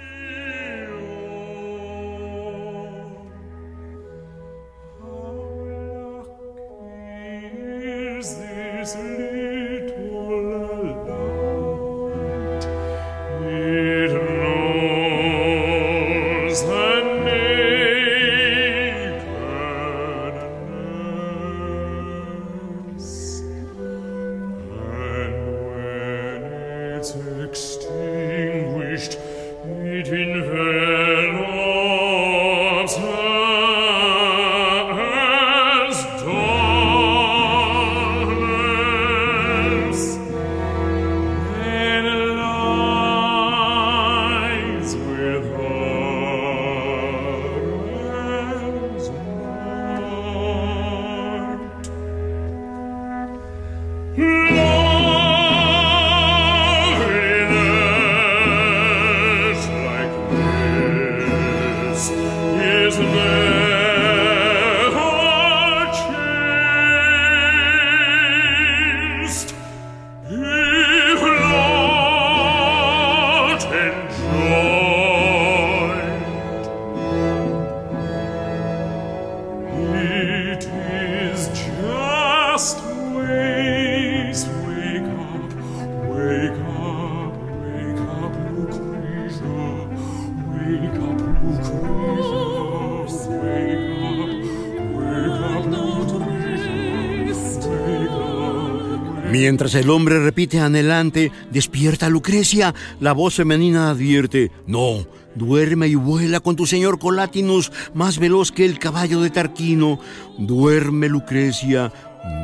Mientras 99.51 99.75
el 99.75 99.89
hombre 99.89 100.17
repite 100.17 100.61
anhelante, 100.61 101.29
despierta 101.51 102.07
Lucrecia, 102.07 102.73
la 103.01 103.11
voz 103.11 103.35
femenina 103.35 103.89
advierte, 103.89 104.49
no, 104.65 105.05
duerme 105.35 105.89
y 105.89 105.95
vuela 105.95 106.39
con 106.39 106.55
tu 106.55 106.65
señor 106.65 106.99
Colatinus, 106.99 107.69
más 107.93 108.17
veloz 108.17 108.53
que 108.53 108.63
el 108.63 108.79
caballo 108.79 109.19
de 109.19 109.29
Tarquino. 109.29 109.99
Duerme, 110.37 111.09
Lucrecia, 111.09 111.91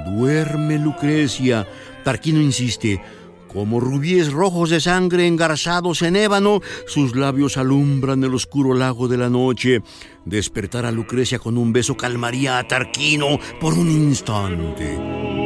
duerme, 0.08 0.80
Lucrecia. 0.80 1.66
Tarquino 2.04 2.42
insiste. 2.42 3.02
Como 3.48 3.80
rubíes 3.80 4.34
rojos 4.34 4.70
de 4.70 4.82
sangre 4.82 5.28
engarzados 5.28 6.02
en 6.02 6.18
ébano, 6.18 6.60
sus 6.88 7.16
labios 7.16 7.56
alumbran 7.56 8.22
el 8.26 8.36
oscuro 8.36 8.74
lago 8.74 9.08
de 9.08 9.16
la 9.16 9.30
noche. 9.30 9.82
Despertar 10.26 10.86
a 10.86 10.92
Lucrecia 10.92 11.40
con 11.40 11.58
un 11.58 11.72
beso 11.72 11.96
calmaría 11.96 12.60
a 12.60 12.68
Tarquino 12.68 13.40
por 13.62 13.76
un 13.76 13.90
instante. 13.90 15.37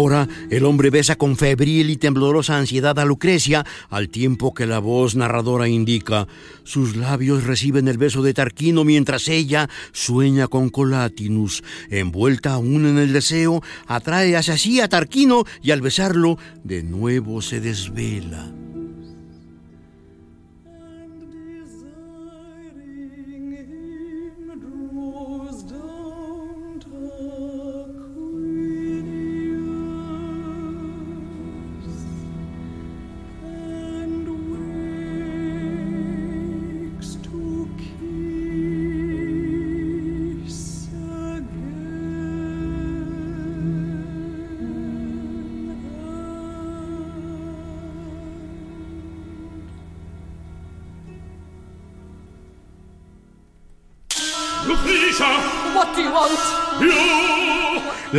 Ahora 0.00 0.28
el 0.48 0.64
hombre 0.64 0.88
besa 0.88 1.16
con 1.16 1.36
febril 1.36 1.90
y 1.90 1.96
temblorosa 1.98 2.56
ansiedad 2.56 2.98
a 2.98 3.04
Lucrecia, 3.04 3.66
al 3.90 4.08
tiempo 4.08 4.54
que 4.54 4.64
la 4.64 4.78
voz 4.78 5.14
narradora 5.14 5.68
indica, 5.68 6.26
sus 6.64 6.96
labios 6.96 7.44
reciben 7.44 7.86
el 7.86 7.98
beso 7.98 8.22
de 8.22 8.32
Tarquino 8.32 8.82
mientras 8.82 9.28
ella 9.28 9.68
sueña 9.92 10.48
con 10.48 10.70
Colatinus. 10.70 11.62
Envuelta 11.90 12.54
aún 12.54 12.86
en 12.86 12.96
el 12.96 13.12
deseo, 13.12 13.62
atrae 13.86 14.38
hacia 14.38 14.56
sí 14.56 14.80
a 14.80 14.88
Tarquino 14.88 15.44
y 15.62 15.70
al 15.70 15.82
besarlo, 15.82 16.38
de 16.64 16.82
nuevo 16.82 17.42
se 17.42 17.60
desvela. 17.60 18.50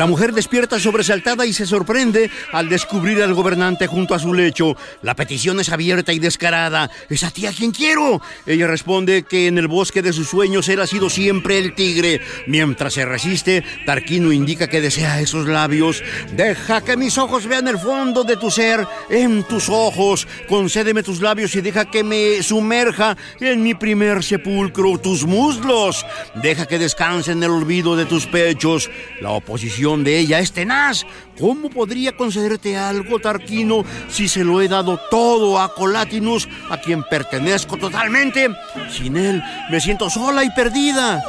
La 0.01 0.07
mujer 0.07 0.33
despierta 0.33 0.79
sobresaltada 0.79 1.45
y 1.45 1.53
se 1.53 1.67
sorprende 1.67 2.31
al 2.53 2.69
descubrir 2.69 3.21
al 3.21 3.35
gobernante 3.35 3.85
junto 3.85 4.15
a 4.15 4.19
su 4.19 4.33
lecho. 4.33 4.75
La 5.03 5.15
petición 5.15 5.59
es 5.59 5.69
abierta 5.69 6.11
y 6.11 6.17
descarada. 6.17 6.89
¿Es 7.07 7.23
a 7.23 7.29
ti 7.29 7.45
a 7.45 7.51
quien 7.51 7.69
quiero? 7.69 8.19
Ella 8.47 8.65
responde 8.65 9.21
que 9.21 9.45
en 9.45 9.59
el 9.59 9.67
bosque 9.67 10.01
de 10.01 10.11
sus 10.11 10.27
sueños 10.27 10.67
él 10.69 10.81
ha 10.81 10.87
sido 10.87 11.07
siempre 11.07 11.59
el 11.59 11.75
tigre. 11.75 12.19
Mientras 12.47 12.95
se 12.95 13.05
resiste, 13.05 13.63
Tarquino 13.85 14.31
indica 14.31 14.67
que 14.67 14.81
desea 14.81 15.21
esos 15.21 15.45
labios. 15.45 16.01
Deja 16.35 16.81
que 16.81 16.97
mis 16.97 17.19
ojos 17.19 17.45
vean 17.45 17.67
el 17.67 17.77
fondo 17.77 18.23
de 18.23 18.37
tu 18.37 18.49
ser 18.49 18.87
en 19.07 19.43
tus 19.43 19.69
ojos. 19.69 20.27
Concédeme 20.49 21.03
tus 21.03 21.21
labios 21.21 21.53
y 21.53 21.61
deja 21.61 21.85
que 21.85 22.03
me 22.03 22.41
sumerja 22.41 23.15
en 23.39 23.61
mi 23.61 23.75
primer 23.75 24.23
sepulcro, 24.23 24.97
tus 24.97 25.27
muslos. 25.27 26.03
Deja 26.41 26.65
que 26.65 26.79
descanse 26.79 27.33
en 27.33 27.43
el 27.43 27.51
olvido 27.51 27.95
de 27.95 28.05
tus 28.05 28.25
pechos. 28.25 28.89
La 29.21 29.29
oposición 29.29 29.90
de 29.97 30.17
ella 30.17 30.39
es 30.39 30.51
tenaz. 30.53 31.05
¿Cómo 31.39 31.69
podría 31.69 32.15
concederte 32.15 32.77
algo, 32.77 33.19
Tarquino, 33.19 33.83
si 34.09 34.27
se 34.27 34.43
lo 34.43 34.61
he 34.61 34.67
dado 34.67 34.99
todo 35.09 35.59
a 35.59 35.73
Colatinus, 35.73 36.47
a 36.69 36.77
quien 36.77 37.03
pertenezco 37.03 37.77
totalmente? 37.77 38.49
Sin 38.89 39.17
él 39.17 39.43
me 39.69 39.79
siento 39.79 40.09
sola 40.09 40.43
y 40.43 40.49
perdida. 40.51 41.23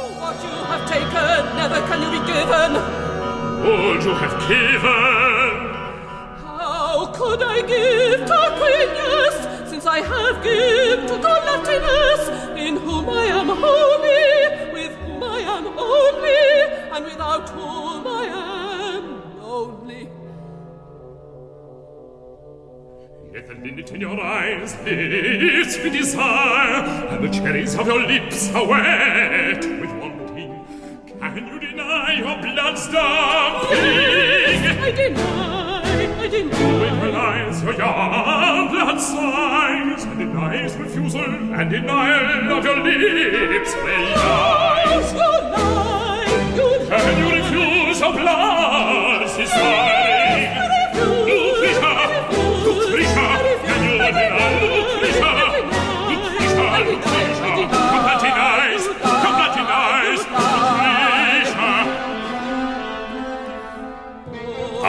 Could 7.13 7.43
I 7.43 7.61
give 7.67 8.25
Tarquinius, 8.25 9.69
since 9.69 9.85
I 9.85 10.01
have 10.01 10.43
given 10.43 11.05
to 11.07 11.13
Colatinus, 11.21 12.57
in 12.57 12.75
whom 12.75 13.07
I 13.07 13.25
am 13.25 13.49
holy, 13.49 14.72
am 15.43 15.67
only, 15.77 16.45
and 16.93 17.05
without 17.05 17.49
whom 17.49 18.07
I 18.07 18.25
am 18.95 19.05
lonely? 19.41 20.09
Yet 23.33 23.47
the 23.47 23.55
linnet 23.55 23.91
in 23.91 24.01
your 24.01 24.19
eyes 24.19 24.75
lives 24.85 25.77
with 25.83 25.93
desire, 25.93 26.83
and 27.09 27.23
the 27.23 27.29
cherries 27.29 27.75
of 27.75 27.87
your 27.87 28.01
lips 28.05 28.51
are 28.53 28.67
wet 28.67 29.65
with 29.65 29.93
wanting. 30.01 30.65
Can 31.19 31.47
you 31.47 31.59
deny 31.59 32.13
your 32.17 32.37
blood's 32.41 32.87
dumping? 32.87 33.79
I 34.83 34.91
deny, 34.91 35.52
I 36.23 36.27
In 36.27 36.31
deny. 36.31 36.95
her 36.95 37.17
eyes 37.17 37.61
your 37.63 37.73
young 37.73 38.69
blood 38.71 38.97
sighs, 38.97 40.03
and 40.05 40.17
denies 40.19 40.73
refusal, 40.77 41.19
and 41.21 41.69
denial 41.69 42.57
of 42.57 42.63
your 42.63 42.77
lips 42.77 43.73
may 43.83 44.15
lie. 44.15 44.83
You 44.87 45.01
lie, 45.51 46.55
you 46.55 46.89
lie. 46.89 46.99
Can 47.01 47.17
you 47.19 47.35
refuse 47.35 47.99
your 47.99 48.13
blood, 48.13 49.29
sister? 49.31 49.92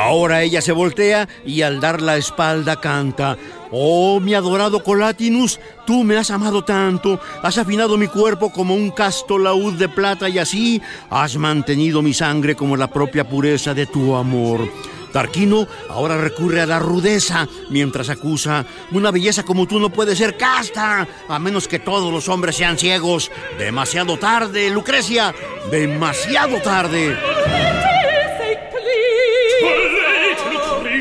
Ahora 0.04 0.42
ella 0.42 0.60
se 0.60 0.72
voltea 0.72 1.26
y 1.46 1.62
al 1.62 1.80
dar 1.80 2.02
la 2.02 2.18
espalda 2.18 2.78
canta. 2.78 3.38
Oh, 3.70 4.20
mi 4.20 4.34
adorado 4.34 4.84
Colatinus, 4.84 5.58
tú 5.86 6.04
me 6.04 6.18
has 6.18 6.30
amado 6.30 6.62
tanto, 6.62 7.18
has 7.42 7.56
afinado 7.56 7.96
mi 7.96 8.08
cuerpo 8.08 8.52
como 8.52 8.74
un 8.74 8.90
casto 8.90 9.38
laúd 9.38 9.72
de 9.78 9.88
plata 9.88 10.28
y 10.28 10.38
así 10.38 10.82
has 11.08 11.38
mantenido 11.38 12.02
mi 12.02 12.12
sangre 12.12 12.54
como 12.54 12.76
la 12.76 12.88
propia 12.88 13.26
pureza 13.26 13.72
de 13.72 13.86
tu 13.86 14.14
amor. 14.14 14.68
Tarquino 15.10 15.66
ahora 15.88 16.18
recurre 16.18 16.60
a 16.60 16.66
la 16.66 16.78
rudeza 16.78 17.48
mientras 17.70 18.10
acusa, 18.10 18.66
una 18.92 19.10
belleza 19.10 19.42
como 19.42 19.66
tú 19.66 19.80
no 19.80 19.88
puede 19.88 20.14
ser 20.14 20.36
casta, 20.36 21.08
a 21.28 21.38
menos 21.38 21.66
que 21.66 21.78
todos 21.78 22.12
los 22.12 22.28
hombres 22.28 22.56
sean 22.56 22.76
ciegos. 22.76 23.30
Demasiado 23.58 24.18
tarde, 24.18 24.68
Lucrecia, 24.68 25.34
demasiado 25.70 26.60
tarde. 26.60 27.16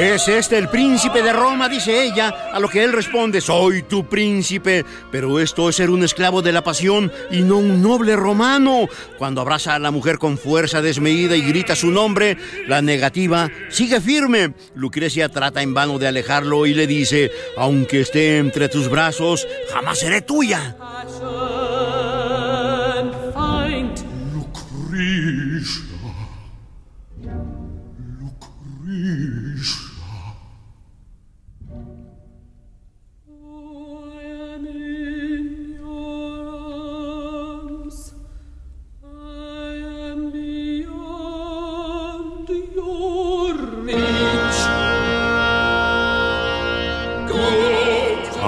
Es 0.00 0.28
este 0.28 0.56
el 0.56 0.70
príncipe 0.70 1.22
de 1.22 1.30
Roma, 1.30 1.68
dice 1.68 2.02
ella, 2.02 2.30
a 2.54 2.58
lo 2.58 2.70
que 2.70 2.82
él 2.82 2.90
responde, 2.90 3.42
soy 3.42 3.82
tu 3.82 4.06
príncipe, 4.06 4.82
pero 5.12 5.38
esto 5.38 5.68
es 5.68 5.76
ser 5.76 5.90
un 5.90 6.02
esclavo 6.02 6.40
de 6.40 6.52
la 6.52 6.64
pasión 6.64 7.12
y 7.30 7.42
no 7.42 7.58
un 7.58 7.82
noble 7.82 8.16
romano. 8.16 8.88
Cuando 9.18 9.42
abraza 9.42 9.74
a 9.74 9.78
la 9.78 9.90
mujer 9.90 10.16
con 10.16 10.38
fuerza 10.38 10.80
desmedida 10.80 11.36
y 11.36 11.42
grita 11.42 11.76
su 11.76 11.90
nombre, 11.90 12.38
la 12.66 12.80
negativa 12.80 13.50
sigue 13.68 14.00
firme. 14.00 14.54
Lucrecia 14.74 15.28
trata 15.28 15.60
en 15.60 15.74
vano 15.74 15.98
de 15.98 16.08
alejarlo 16.08 16.64
y 16.64 16.72
le 16.72 16.86
dice, 16.86 17.30
aunque 17.58 18.00
esté 18.00 18.38
entre 18.38 18.70
tus 18.70 18.88
brazos, 18.88 19.46
jamás 19.70 19.98
seré 19.98 20.22
tuya. 20.22 20.78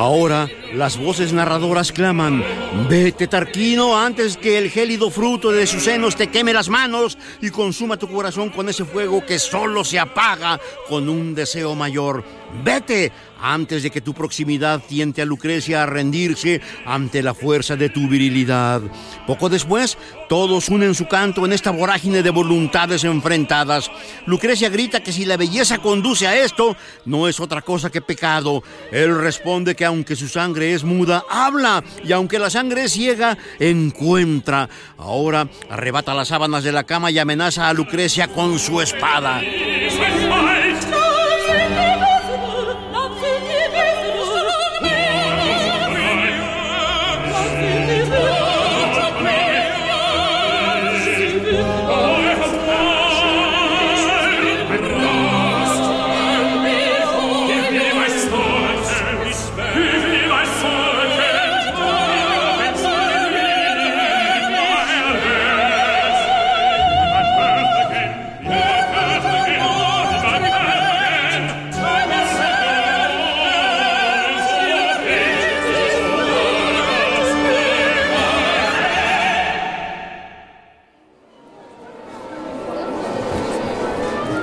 Ahora 0.02 0.50
las 0.74 0.96
voces 0.96 1.32
narradoras 1.32 1.92
claman, 1.92 2.42
vete 2.88 3.26
Tarquino 3.26 3.98
antes 3.98 4.36
que 4.36 4.56
el 4.58 4.70
gélido 4.70 5.10
fruto 5.10 5.50
de 5.52 5.66
sus 5.66 5.84
senos 5.84 6.16
te 6.16 6.28
queme 6.28 6.52
las 6.52 6.68
manos 6.68 7.18
y 7.40 7.50
consuma 7.50 7.98
tu 7.98 8.08
corazón 8.08 8.50
con 8.50 8.68
ese 8.68 8.84
fuego 8.84 9.24
que 9.24 9.38
solo 9.38 9.84
se 9.84 9.98
apaga 9.98 10.58
con 10.88 11.08
un 11.08 11.34
deseo 11.34 11.74
mayor. 11.74 12.24
Vete 12.64 13.12
antes 13.40 13.82
de 13.82 13.90
que 13.90 14.00
tu 14.00 14.14
proximidad 14.14 14.80
tiente 14.86 15.20
a 15.20 15.24
Lucrecia 15.24 15.82
a 15.82 15.86
rendirse 15.86 16.60
ante 16.86 17.22
la 17.22 17.34
fuerza 17.34 17.76
de 17.76 17.88
tu 17.88 18.08
virilidad. 18.08 18.80
Poco 19.26 19.48
después, 19.48 19.98
todos 20.28 20.68
unen 20.68 20.94
su 20.94 21.08
canto 21.08 21.44
en 21.44 21.52
esta 21.52 21.70
vorágine 21.70 22.22
de 22.22 22.30
voluntades 22.30 23.04
enfrentadas. 23.04 23.90
Lucrecia 24.26 24.68
grita 24.68 25.02
que 25.02 25.12
si 25.12 25.24
la 25.24 25.36
belleza 25.36 25.78
conduce 25.78 26.26
a 26.26 26.38
esto, 26.38 26.76
no 27.04 27.26
es 27.26 27.40
otra 27.40 27.62
cosa 27.62 27.90
que 27.90 28.00
pecado. 28.00 28.62
Él 28.92 29.18
responde 29.18 29.74
que 29.74 29.84
aunque 29.84 30.14
su 30.14 30.28
sangre 30.28 30.61
es 30.62 30.84
muda, 30.84 31.24
habla, 31.28 31.82
y 32.04 32.12
aunque 32.12 32.38
la 32.38 32.50
sangre 32.50 32.84
es 32.84 32.92
ciega, 32.92 33.36
encuentra. 33.58 34.68
Ahora 34.96 35.48
arrebata 35.68 36.14
las 36.14 36.28
sábanas 36.28 36.64
de 36.64 36.72
la 36.72 36.84
cama 36.84 37.10
y 37.10 37.18
amenaza 37.18 37.68
a 37.68 37.72
Lucrecia 37.72 38.28
con 38.28 38.58
su 38.58 38.80
espada. 38.80 39.42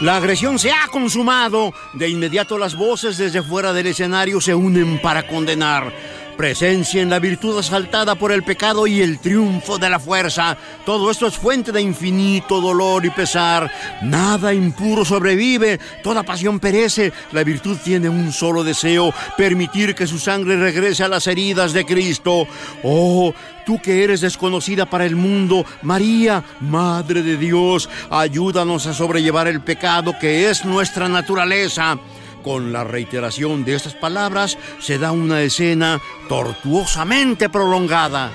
La 0.00 0.16
agresión 0.16 0.58
se 0.58 0.70
ha 0.70 0.88
consumado. 0.90 1.74
De 1.92 2.08
inmediato 2.08 2.56
las 2.56 2.74
voces 2.74 3.18
desde 3.18 3.42
fuera 3.42 3.74
del 3.74 3.88
escenario 3.88 4.40
se 4.40 4.54
unen 4.54 4.98
para 5.02 5.26
condenar. 5.26 5.92
Presencia 6.40 7.02
en 7.02 7.10
la 7.10 7.18
virtud 7.18 7.58
asaltada 7.58 8.14
por 8.14 8.32
el 8.32 8.42
pecado 8.42 8.86
y 8.86 9.02
el 9.02 9.18
triunfo 9.18 9.76
de 9.76 9.90
la 9.90 10.00
fuerza. 10.00 10.56
Todo 10.86 11.10
esto 11.10 11.26
es 11.26 11.36
fuente 11.36 11.70
de 11.70 11.82
infinito 11.82 12.62
dolor 12.62 13.04
y 13.04 13.10
pesar. 13.10 13.70
Nada 14.00 14.54
impuro 14.54 15.04
sobrevive, 15.04 15.78
toda 16.02 16.22
pasión 16.22 16.58
perece. 16.58 17.12
La 17.32 17.44
virtud 17.44 17.76
tiene 17.84 18.08
un 18.08 18.32
solo 18.32 18.64
deseo, 18.64 19.12
permitir 19.36 19.94
que 19.94 20.06
su 20.06 20.18
sangre 20.18 20.56
regrese 20.56 21.04
a 21.04 21.08
las 21.08 21.26
heridas 21.26 21.74
de 21.74 21.84
Cristo. 21.84 22.46
Oh, 22.84 23.34
tú 23.66 23.78
que 23.78 24.02
eres 24.02 24.22
desconocida 24.22 24.86
para 24.86 25.04
el 25.04 25.16
mundo, 25.16 25.66
María, 25.82 26.42
Madre 26.60 27.22
de 27.22 27.36
Dios, 27.36 27.90
ayúdanos 28.08 28.86
a 28.86 28.94
sobrellevar 28.94 29.46
el 29.46 29.60
pecado 29.60 30.14
que 30.18 30.48
es 30.48 30.64
nuestra 30.64 31.06
naturaleza. 31.06 31.98
Con 32.42 32.72
la 32.72 32.84
reiteración 32.84 33.64
de 33.64 33.74
estas 33.74 33.94
palabras 33.94 34.56
se 34.78 34.98
da 34.98 35.12
una 35.12 35.42
escena 35.42 36.00
tortuosamente 36.28 37.48
prolongada. 37.48 38.30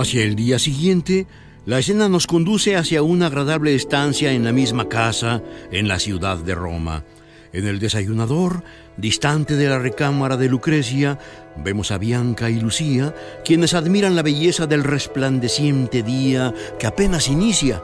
Hacia 0.00 0.22
el 0.22 0.36
día 0.36 0.60
siguiente, 0.60 1.26
la 1.66 1.80
escena 1.80 2.08
nos 2.08 2.28
conduce 2.28 2.76
hacia 2.76 3.02
una 3.02 3.26
agradable 3.26 3.74
estancia 3.74 4.30
en 4.30 4.44
la 4.44 4.52
misma 4.52 4.88
casa 4.88 5.42
en 5.72 5.88
la 5.88 5.98
ciudad 5.98 6.38
de 6.38 6.54
Roma. 6.54 7.02
En 7.52 7.66
el 7.66 7.80
desayunador, 7.80 8.62
distante 8.96 9.56
de 9.56 9.68
la 9.68 9.80
recámara 9.80 10.36
de 10.36 10.48
Lucrecia, 10.48 11.18
vemos 11.56 11.90
a 11.90 11.98
Bianca 11.98 12.48
y 12.48 12.60
Lucía, 12.60 13.12
quienes 13.44 13.74
admiran 13.74 14.14
la 14.14 14.22
belleza 14.22 14.68
del 14.68 14.84
resplandeciente 14.84 16.04
día 16.04 16.54
que 16.78 16.86
apenas 16.86 17.26
inicia 17.26 17.82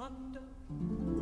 Hand 0.00 1.19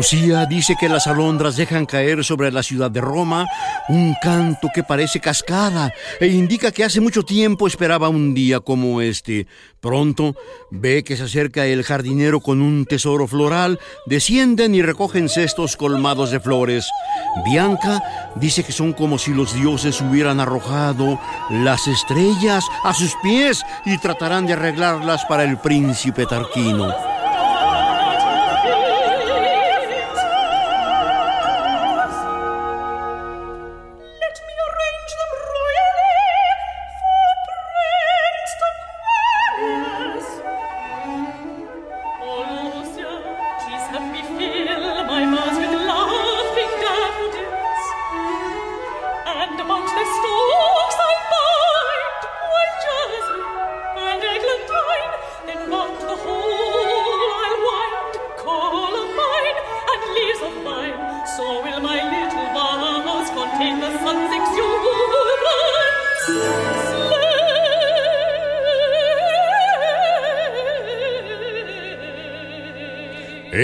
Lucía 0.00 0.46
dice 0.46 0.76
que 0.80 0.88
las 0.88 1.06
alondras 1.06 1.56
dejan 1.56 1.84
caer 1.84 2.24
sobre 2.24 2.50
la 2.50 2.62
ciudad 2.62 2.90
de 2.90 3.02
Roma 3.02 3.46
un 3.90 4.14
canto 4.22 4.70
que 4.74 4.82
parece 4.82 5.20
cascada 5.20 5.92
e 6.18 6.28
indica 6.28 6.72
que 6.72 6.84
hace 6.84 7.02
mucho 7.02 7.22
tiempo 7.22 7.66
esperaba 7.66 8.08
un 8.08 8.32
día 8.32 8.60
como 8.60 9.02
este. 9.02 9.46
Pronto 9.78 10.34
ve 10.70 11.04
que 11.04 11.18
se 11.18 11.24
acerca 11.24 11.66
el 11.66 11.82
jardinero 11.82 12.40
con 12.40 12.62
un 12.62 12.86
tesoro 12.86 13.26
floral, 13.26 13.78
descienden 14.06 14.74
y 14.74 14.80
recogen 14.80 15.28
cestos 15.28 15.76
colmados 15.76 16.30
de 16.30 16.40
flores. 16.40 16.88
Bianca 17.44 18.02
dice 18.36 18.64
que 18.64 18.72
son 18.72 18.94
como 18.94 19.18
si 19.18 19.34
los 19.34 19.52
dioses 19.52 20.00
hubieran 20.00 20.40
arrojado 20.40 21.20
las 21.50 21.86
estrellas 21.86 22.64
a 22.84 22.94
sus 22.94 23.14
pies 23.22 23.62
y 23.84 23.98
tratarán 23.98 24.46
de 24.46 24.54
arreglarlas 24.54 25.26
para 25.26 25.44
el 25.44 25.58
príncipe 25.58 26.24
Tarquino. 26.24 27.09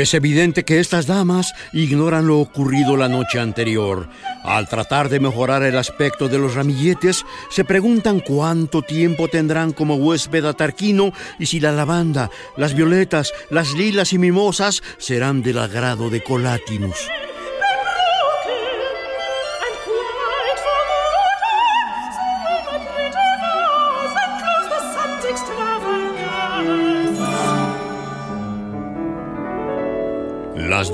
Es 0.07 0.15
evidente 0.15 0.65
que 0.65 0.79
estas 0.79 1.09
damas 1.09 1.53
ignoran 1.73 2.29
lo 2.29 2.39
ocurrido 2.39 2.97
la 2.97 3.09
noche 3.09 3.41
anterior. 3.41 4.09
Al 4.45 4.69
tratar 4.69 5.09
de 5.09 5.19
mejorar 5.19 5.65
el 5.65 5.77
aspecto 5.77 6.29
de 6.29 6.39
los 6.39 6.55
ramilletes, 6.55 7.25
se 7.51 7.65
preguntan 7.65 8.21
cuánto 8.21 8.83
tiempo 8.83 9.27
tendrán 9.27 9.73
como 9.73 9.97
huésped 9.97 10.45
a 10.45 10.53
Tarquino 10.53 11.11
y 11.41 11.47
si 11.47 11.59
la 11.59 11.73
lavanda, 11.73 12.31
las 12.57 12.75
violetas, 12.75 13.33
las 13.51 13.73
lilas 13.73 14.13
y 14.13 14.19
mimosas 14.19 14.81
serán 14.99 15.43
del 15.43 15.59
agrado 15.59 16.09
de 16.09 16.23
Colatinus. 16.23 17.09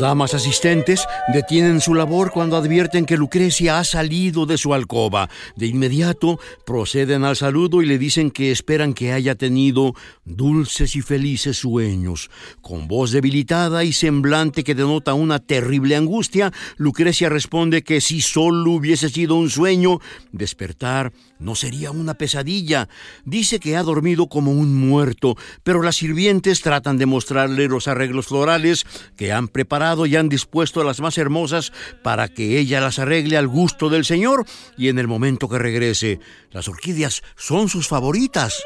Damas 0.03 0.35
asistentes 0.35 1.07
detienen 1.33 1.81
su 1.81 1.95
labor 1.95 2.33
cuando 2.33 2.57
advierten 2.57 3.07
que 3.07 3.17
Lucrecia 3.17 3.79
ha 3.79 3.85
salido 3.85 4.47
de 4.47 4.59
su 4.59 4.75
alcoba. 4.75 5.31
De 5.55 5.69
inmediato 5.69 6.41
proceden 6.67 7.23
al 7.23 7.37
saludo 7.37 7.83
y 7.83 7.87
le 7.87 7.99
dicen 7.99 8.33
que 8.33 8.51
esperan 8.51 8.95
que 8.95 9.12
haya 9.12 9.37
tenido 9.37 9.95
dulces 10.25 10.97
y 10.97 11.03
felices 11.03 11.59
sueños. 11.59 12.31
Con 12.62 12.88
voz 12.88 13.12
debilitada 13.12 13.85
y 13.85 13.93
semblante 13.93 14.65
que 14.65 14.75
denota 14.75 15.15
una 15.15 15.38
terrible 15.38 15.95
angustia, 15.95 16.53
Lucrecia 16.79 17.29
responde 17.29 17.85
que 17.85 18.01
si 18.01 18.23
solo 18.23 18.73
hubiese 18.73 19.09
sido 19.09 19.37
un 19.37 19.51
sueño, 19.51 20.01
despertar 20.33 21.12
no 21.38 21.55
sería 21.55 21.93
una 21.93 22.15
pesadilla. 22.15 22.88
Dice 23.25 23.61
que 23.61 23.77
ha 23.77 23.83
dormido 23.85 24.29
como 24.29 24.51
un 24.51 24.75
muerto, 24.75 25.37
pero 25.62 25.83
las 25.83 25.97
sirvientes 25.97 26.61
tratan 26.61 26.99
de 26.99 27.07
mostrarle 27.07 27.69
los 27.69 27.87
arreglos 27.87 28.27
florales 28.27 28.85
que 29.17 29.33
han 29.33 29.47
preparado 29.47 29.91
y 30.07 30.16
han 30.16 30.28
dispuesto 30.28 30.83
las 30.85 31.00
más 31.00 31.18
hermosas 31.18 31.72
para 32.02 32.28
que 32.28 32.59
ella 32.59 32.81
las 32.81 32.98
arregle 32.98 33.37
al 33.37 33.46
gusto 33.46 33.88
del 33.90 34.05
Señor 34.05 34.44
y 34.76 34.88
en 34.88 34.98
el 34.98 35.07
momento 35.07 35.48
que 35.48 35.59
regrese. 35.59 36.20
Las 36.50 36.68
orquídeas 36.68 37.22
son 37.37 37.68
sus 37.68 37.88
favoritas. 37.88 38.62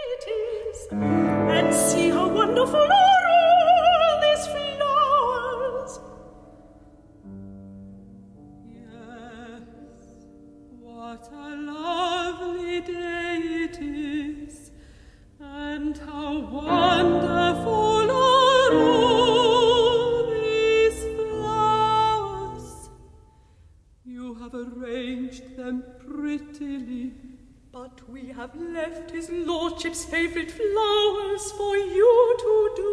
Have 28.36 28.54
left 28.54 29.10
his 29.10 29.30
lordship's 29.30 30.04
favourite 30.04 30.50
flowers 30.50 31.52
for 31.52 31.76
you 31.76 32.36
to 32.38 32.70
do. 32.76 32.92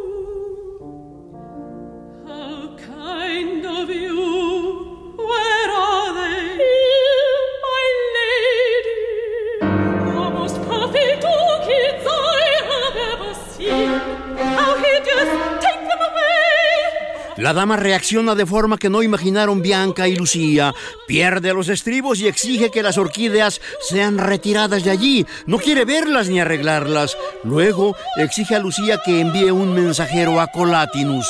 How 2.26 2.78
kind 2.78 3.66
of 3.66 3.89
you! 3.89 5.14
Where 5.18 5.72
La 17.44 17.52
dama 17.52 17.76
reacciona 17.76 18.36
de 18.36 18.46
forma 18.46 18.78
que 18.78 18.89
no 18.89 19.04
imaginaron 19.04 19.62
Bianca 19.62 20.08
y 20.08 20.16
Lucía. 20.16 20.74
Pierde 21.08 21.54
los 21.54 21.68
estribos 21.68 22.22
y 22.22 22.28
exige 22.30 22.72
que 22.72 22.82
las 22.82 22.98
orquídeas 22.98 23.60
sean 23.82 24.18
retiradas 24.18 24.86
de 24.86 24.91
allí. 24.91 25.26
No 25.46 25.58
quiere 25.58 25.84
verlas 25.84 26.30
ni 26.30 26.39
arreglarlas. 26.39 27.18
Luego 27.44 27.98
exige 28.16 28.56
a 28.56 28.60
Lucía 28.60 29.02
que 29.04 29.20
envíe 29.20 29.52
un 29.52 29.74
mensajero 29.74 30.39
a 30.39 30.48
Colatinus. 30.48 31.28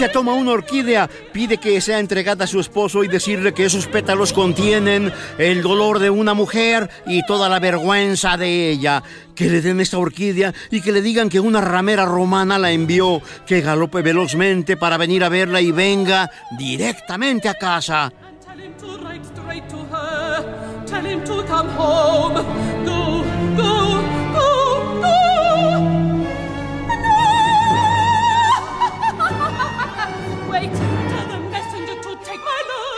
Lucrecia 0.00 0.18
toma 0.18 0.32
una 0.32 0.52
orquídea, 0.52 1.10
pide 1.30 1.58
que 1.58 1.78
sea 1.82 1.98
entregada 1.98 2.44
a 2.44 2.46
su 2.46 2.58
esposo 2.58 3.04
y 3.04 3.08
decirle 3.08 3.52
que 3.52 3.66
esos 3.66 3.86
pétalos 3.86 4.32
contienen 4.32 5.12
el 5.36 5.60
dolor 5.60 5.98
de 5.98 6.08
una 6.08 6.32
mujer 6.32 6.88
y 7.04 7.22
toda 7.26 7.50
la 7.50 7.58
vergüenza 7.58 8.38
de 8.38 8.70
ella. 8.70 9.02
Que 9.34 9.50
le 9.50 9.60
den 9.60 9.78
esta 9.78 9.98
orquídea 9.98 10.54
y 10.70 10.80
que 10.80 10.92
le 10.92 11.02
digan 11.02 11.28
que 11.28 11.38
una 11.38 11.60
ramera 11.60 12.06
romana 12.06 12.58
la 12.58 12.70
envió, 12.70 13.20
que 13.44 13.60
galope 13.60 14.00
velozmente 14.00 14.78
para 14.78 14.96
venir 14.96 15.22
a 15.22 15.28
verla 15.28 15.60
y 15.60 15.70
venga 15.70 16.30
directamente 16.56 17.50
a 17.50 17.54
casa. 17.56 18.10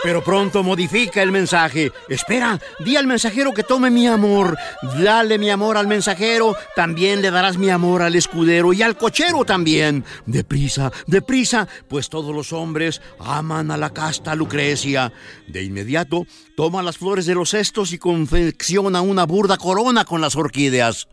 Pero 0.03 0.21
pronto 0.21 0.63
modifica 0.63 1.21
el 1.21 1.31
mensaje. 1.31 1.91
Espera, 2.09 2.59
di 2.79 2.97
al 2.97 3.07
mensajero 3.07 3.53
que 3.53 3.63
tome 3.63 3.89
mi 3.89 4.05
amor. 4.05 4.57
Dale 5.01 5.37
mi 5.37 5.49
amor 5.49 5.77
al 5.77 5.87
mensajero. 5.87 6.57
También 6.75 7.21
le 7.21 7.31
darás 7.31 7.57
mi 7.57 7.69
amor 7.69 8.01
al 8.01 8.15
escudero 8.15 8.73
y 8.73 8.81
al 8.81 8.97
cochero 8.97 9.45
también. 9.45 10.03
Deprisa, 10.25 10.91
deprisa, 11.07 11.69
pues 11.87 12.09
todos 12.09 12.35
los 12.35 12.51
hombres 12.51 13.01
aman 13.17 13.71
a 13.71 13.77
la 13.77 13.91
casta 13.91 14.35
Lucrecia. 14.35 15.13
De 15.47 15.63
inmediato, 15.63 16.27
toma 16.57 16.83
las 16.83 16.97
flores 16.97 17.25
de 17.25 17.35
los 17.35 17.51
cestos 17.51 17.93
y 17.93 17.97
confecciona 17.97 19.01
una 19.01 19.25
burda 19.25 19.55
corona 19.55 20.03
con 20.03 20.19
las 20.19 20.35
orquídeas. 20.35 21.07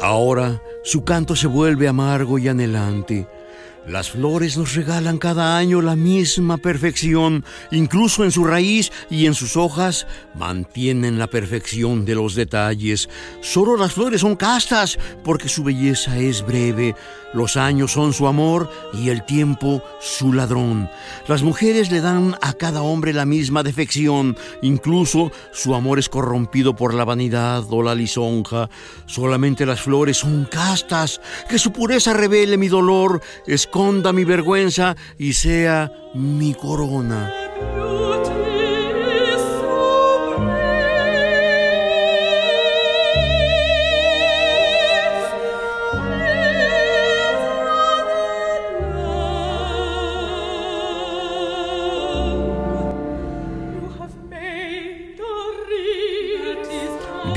Ahora 0.00 0.60
su 0.82 1.04
canto 1.04 1.36
se 1.36 1.46
vuelve 1.46 1.88
amargo 1.88 2.38
y 2.38 2.48
anhelante. 2.48 3.26
Las 3.86 4.10
flores 4.10 4.56
nos 4.56 4.74
regalan 4.74 5.18
cada 5.18 5.56
año 5.56 5.82
la 5.82 5.96
misma 5.96 6.56
perfección, 6.56 7.44
incluso 7.72 8.22
en 8.22 8.30
su 8.30 8.44
raíz 8.44 8.92
y 9.10 9.26
en 9.26 9.34
sus 9.34 9.56
hojas 9.56 10.06
mantienen 10.34 11.18
la 11.18 11.26
perfección 11.26 12.04
de 12.04 12.14
los 12.14 12.36
detalles. 12.36 13.08
Solo 13.40 13.76
las 13.76 13.92
flores 13.92 14.20
son 14.20 14.36
castas 14.36 14.98
porque 15.24 15.48
su 15.48 15.64
belleza 15.64 16.16
es 16.16 16.46
breve, 16.46 16.94
los 17.32 17.56
años 17.56 17.92
son 17.92 18.12
su 18.12 18.26
amor 18.26 18.70
y 18.92 19.08
el 19.08 19.24
tiempo 19.24 19.82
su 20.00 20.32
ladrón. 20.32 20.90
Las 21.26 21.42
mujeres 21.42 21.90
le 21.90 22.00
dan 22.00 22.36
a 22.40 22.52
cada 22.52 22.82
hombre 22.82 23.12
la 23.12 23.26
misma 23.26 23.62
defección, 23.62 24.36
incluso 24.60 25.32
su 25.52 25.74
amor 25.74 25.98
es 25.98 26.08
corrompido 26.08 26.74
por 26.76 26.94
la 26.94 27.04
vanidad 27.04 27.64
o 27.70 27.82
la 27.82 27.94
lisonja. 27.94 28.68
Solamente 29.06 29.66
las 29.66 29.80
flores 29.80 30.18
son 30.18 30.44
castas, 30.50 31.20
que 31.48 31.58
su 31.58 31.72
pureza 31.72 32.12
revele 32.12 32.56
mi 32.56 32.68
dolor, 32.68 33.20
esconda 33.46 34.12
mi 34.12 34.24
vergüenza 34.24 34.96
y 35.18 35.32
sea 35.32 35.90
mi 36.14 36.54
corona. 36.54 37.32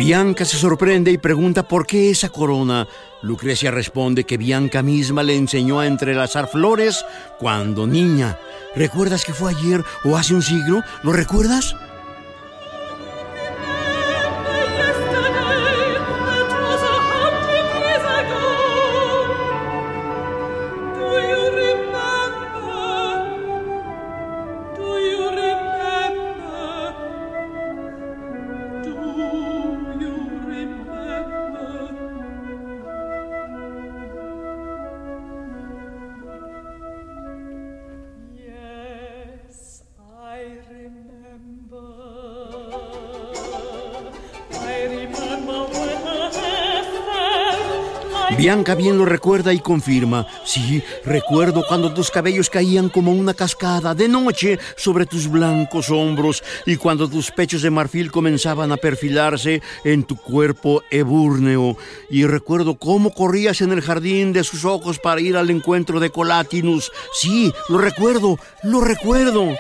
Bianca 0.06 0.45
se 0.45 0.58
sorprende 0.58 1.10
y 1.10 1.18
pregunta 1.18 1.68
por 1.68 1.88
qué 1.88 2.12
esa 2.12 2.30
corona. 2.30 2.88
Lucrecia 3.24 3.72
responde 3.72 4.24
que 4.24 4.38
Bianca 4.38 4.84
misma 4.84 5.24
le 5.24 5.36
enseñó 5.36 5.80
a 5.80 5.88
entrelazar 5.88 6.47
flores 6.47 7.03
cuando 7.39 7.88
niña. 7.88 8.38
¿Recuerdas 8.76 9.26
que 9.26 9.34
fue 9.34 9.49
ayer 9.49 9.84
o 10.03 10.16
hace 10.16 10.36
un 10.36 10.43
siglo? 10.43 10.84
¿Lo 11.01 11.12
recuerdas? 11.12 11.76
Bianca 48.38 48.76
bien 48.76 48.98
lo 48.98 49.06
recuerda 49.06 49.54
y 49.54 49.60
confirma. 49.60 50.28
Sí, 50.44 50.84
recuerdo 51.06 51.64
cuando 51.66 51.94
tus 51.94 52.12
cabellos 52.12 52.50
caían 52.50 52.90
como 52.90 53.14
una 53.14 53.34
cascada 53.34 53.96
de 53.96 54.10
noche 54.10 54.60
sobre 54.76 55.06
tus 55.06 55.30
blancos 55.30 55.90
hombros 55.90 56.44
y 56.66 56.76
cuando 56.76 57.08
tus 57.08 57.32
pechos 57.32 57.62
de 57.62 57.70
marfil 57.70 58.12
comenzaban 58.12 58.74
a 58.74 58.78
perfilarse 58.78 59.62
en 59.86 60.04
tu 60.04 60.18
cuerpo 60.18 60.84
ebúrneo. 60.92 61.78
Y 62.10 62.26
recuerdo 62.26 62.76
cómo 62.76 63.14
corrías 63.14 63.62
en 63.62 63.72
el 63.72 63.82
jardín 63.82 64.34
de 64.34 64.44
sus 64.44 64.66
ojos 64.66 65.00
para 65.00 65.22
ir 65.22 65.38
al 65.38 65.50
encuentro 65.50 66.02
de 66.02 66.10
Colatinus. 66.10 66.92
Sí, 67.14 67.54
lo 67.70 67.78
recuerdo, 67.78 68.38
lo 68.64 68.82
recuerdo. 68.82 69.56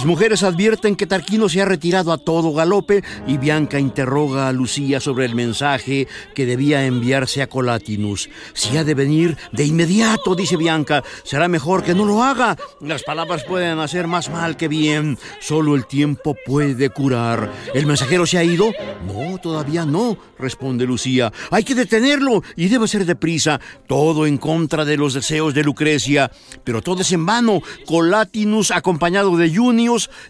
Estas 0.00 0.08
mujeres 0.08 0.42
advierten 0.42 0.96
que 0.96 1.06
Tarquino 1.06 1.50
se 1.50 1.60
ha 1.60 1.66
retirado 1.66 2.10
a 2.10 2.16
todo 2.16 2.54
galope 2.54 3.04
y 3.26 3.36
Bianca 3.36 3.78
interroga 3.78 4.48
a 4.48 4.52
Lucía 4.54 4.98
sobre 4.98 5.26
el 5.26 5.34
mensaje 5.34 6.08
que 6.34 6.46
debía 6.46 6.86
enviarse 6.86 7.42
a 7.42 7.48
Colatinus. 7.48 8.30
Si 8.54 8.78
ha 8.78 8.84
de 8.84 8.94
venir 8.94 9.36
de 9.52 9.66
inmediato, 9.66 10.34
dice 10.34 10.56
Bianca, 10.56 11.04
será 11.22 11.48
mejor 11.48 11.82
que 11.82 11.94
no 11.94 12.06
lo 12.06 12.22
haga. 12.22 12.56
Las 12.80 13.02
palabras 13.02 13.44
pueden 13.44 13.78
hacer 13.78 14.06
más 14.06 14.30
mal 14.30 14.56
que 14.56 14.68
bien. 14.68 15.18
Solo 15.38 15.74
el 15.74 15.84
tiempo 15.84 16.34
puede 16.46 16.88
curar. 16.88 17.52
¿El 17.74 17.84
mensajero 17.84 18.24
se 18.24 18.38
ha 18.38 18.42
ido? 18.42 18.72
No, 19.06 19.36
todavía 19.36 19.84
no, 19.84 20.16
responde 20.38 20.86
Lucía. 20.86 21.30
Hay 21.50 21.62
que 21.62 21.74
detenerlo 21.74 22.42
y 22.56 22.68
debe 22.68 22.88
ser 22.88 23.04
deprisa. 23.04 23.60
Todo 23.86 24.26
en 24.26 24.38
contra 24.38 24.86
de 24.86 24.96
los 24.96 25.12
deseos 25.12 25.52
de 25.52 25.62
Lucrecia. 25.62 26.30
Pero 26.64 26.80
todo 26.80 27.02
es 27.02 27.12
en 27.12 27.26
vano. 27.26 27.60
Colatinus, 27.84 28.70
acompañado 28.70 29.36
de 29.36 29.50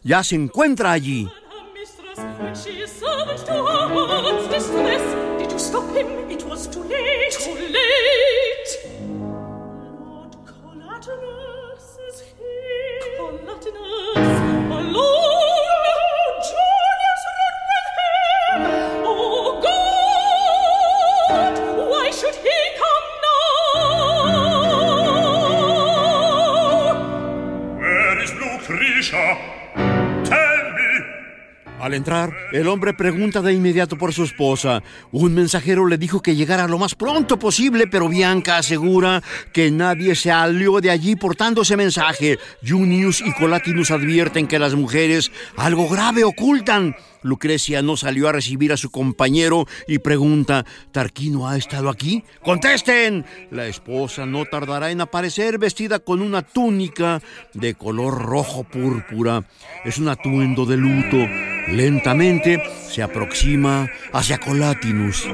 Ya 0.03 0.23
se 0.25 0.37
encuentra 0.37 0.93
allí. 0.93 1.29
El 32.53 32.69
hombre 32.69 32.95
pregunta 32.95 33.41
de 33.43 33.53
inmediato 33.53 33.97
por 33.97 34.13
su 34.13 34.25
esposa. 34.25 34.83
Un 35.13 35.35
mensajero 35.35 35.87
le 35.87 35.99
dijo 35.99 36.21
que 36.21 36.35
llegara 36.35 36.67
lo 36.67 36.79
más 36.79 36.95
pronto 36.95 37.39
posible, 37.39 37.87
pero 37.87 38.09
Bianca 38.09 38.57
asegura 38.57 39.23
que 39.53 39.71
nadie 39.71 40.15
se 40.15 40.31
salió 40.31 40.81
de 40.81 40.91
allí 40.91 41.17
portando 41.17 41.63
ese 41.63 41.77
mensaje. 41.77 42.39
Junius 42.67 43.21
y 43.21 43.33
Colatinus 43.33 43.91
advierten 43.91 44.47
que 44.47 44.59
las 44.59 44.75
mujeres 44.75 45.31
algo 45.57 45.89
grave 45.89 46.25
ocultan. 46.25 46.95
Lucrecia 47.23 47.83
no 47.83 47.97
salió 47.97 48.29
a 48.29 48.33
recibir 48.33 48.73
a 48.73 48.77
su 48.77 48.91
compañero 48.91 49.67
y 49.87 49.99
pregunta, 49.99 50.65
¿Tarquino 50.93 51.49
ha 51.49 51.57
estado 51.57 51.91
aquí? 51.91 52.25
¡Contesten! 52.43 53.27
La 53.51 53.67
esposa 53.67 54.25
no 54.25 54.47
tardará 54.47 54.91
en 54.91 55.01
aparecer 55.01 55.59
vestida 55.59 55.99
con 55.99 56.23
una 56.23 56.43
túnica 56.43 57.21
de 57.53 57.75
color 57.75 58.23
rojo 58.23 58.65
púrpura. 58.65 59.45
Es 59.85 59.99
un 59.99 60.09
atuendo 60.09 60.65
de 60.65 60.77
luto. 60.77 61.60
Lentamente 61.73 62.63
se 62.89 63.01
aproxima 63.01 63.89
hacia 64.13 64.39
Colatinus. 64.39 65.29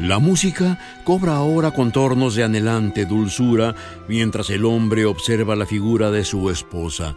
La 0.00 0.18
música 0.20 0.78
cobra 1.04 1.34
ahora 1.36 1.72
contornos 1.72 2.34
de 2.34 2.44
anhelante 2.44 3.04
dulzura 3.04 3.74
mientras 4.08 4.48
el 4.50 4.64
hombre 4.64 5.04
observa 5.04 5.54
la 5.56 5.66
figura 5.66 6.10
de 6.10 6.24
su 6.24 6.48
esposa. 6.48 7.16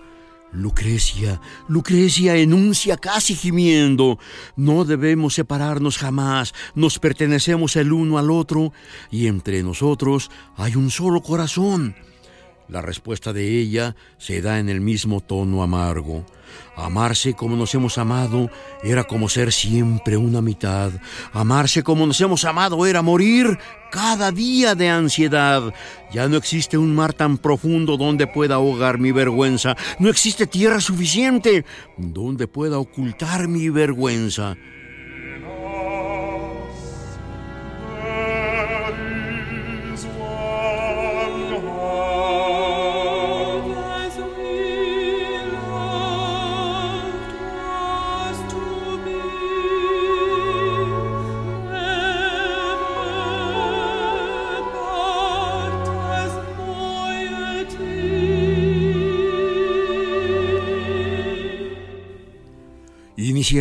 Lucrecia, 0.51 1.39
Lucrecia 1.67 2.35
enuncia 2.35 2.97
casi 2.97 3.35
gimiendo, 3.35 4.17
no 4.55 4.83
debemos 4.83 5.35
separarnos 5.35 5.97
jamás, 5.97 6.53
nos 6.73 6.97
pertenecemos 6.97 7.75
el 7.75 7.93
uno 7.93 8.17
al 8.17 8.31
otro. 8.31 8.73
Y 9.11 9.27
entre 9.27 9.61
nosotros 9.63 10.31
hay 10.57 10.75
un 10.75 10.89
solo 10.89 11.21
corazón. 11.21 11.95
La 12.69 12.83
respuesta 12.83 13.33
de 13.33 13.59
ella 13.59 13.95
se 14.19 14.43
da 14.43 14.59
en 14.59 14.69
el 14.69 14.79
mismo 14.79 15.21
tono 15.21 15.63
amargo. 15.63 16.23
Amarse 16.75 17.33
como 17.33 17.55
nos 17.55 17.73
hemos 17.73 17.97
amado 17.97 18.51
era 18.83 19.05
como 19.05 19.27
ser 19.27 19.51
siempre 19.51 20.17
una 20.17 20.39
mitad. 20.41 20.91
Amarse 21.33 21.81
como 21.81 22.05
nos 22.05 22.21
hemos 22.21 22.45
amado 22.45 22.85
era 22.85 23.01
morir 23.01 23.57
cada 23.91 24.31
día 24.31 24.75
de 24.75 24.87
ansiedad. 24.87 25.73
Ya 26.13 26.27
no 26.27 26.37
existe 26.37 26.77
un 26.77 26.93
mar 26.93 27.13
tan 27.13 27.39
profundo 27.39 27.97
donde 27.97 28.27
pueda 28.27 28.55
ahogar 28.55 28.99
mi 28.99 29.11
vergüenza. 29.11 29.75
No 29.97 30.07
existe 30.09 30.45
tierra 30.45 30.79
suficiente 30.79 31.65
donde 31.97 32.45
pueda 32.45 32.77
ocultar 32.77 33.47
mi 33.47 33.69
vergüenza. 33.69 34.57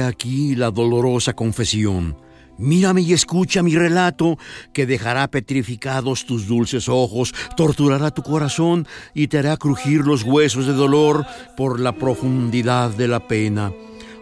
Aquí 0.09 0.57
la 0.57 0.71
dolorosa 0.71 1.35
confesión. 1.35 2.17
Mírame 2.59 3.03
y 3.03 3.13
escucha 3.13 3.63
mi 3.63 3.77
relato, 3.77 4.37
que 4.73 4.85
dejará 4.85 5.29
petrificados 5.31 6.27
tus 6.27 6.49
dulces 6.49 6.89
ojos, 6.89 7.33
torturará 7.57 8.11
tu 8.11 8.23
corazón 8.23 8.87
y 9.15 9.29
te 9.29 9.39
hará 9.39 9.57
crujir 9.57 10.01
los 10.01 10.25
huesos 10.25 10.67
de 10.67 10.73
dolor 10.73 11.25
por 11.57 11.79
la 11.79 11.93
profundidad 11.93 12.91
de 12.91 13.07
la 13.07 13.29
pena. 13.29 13.73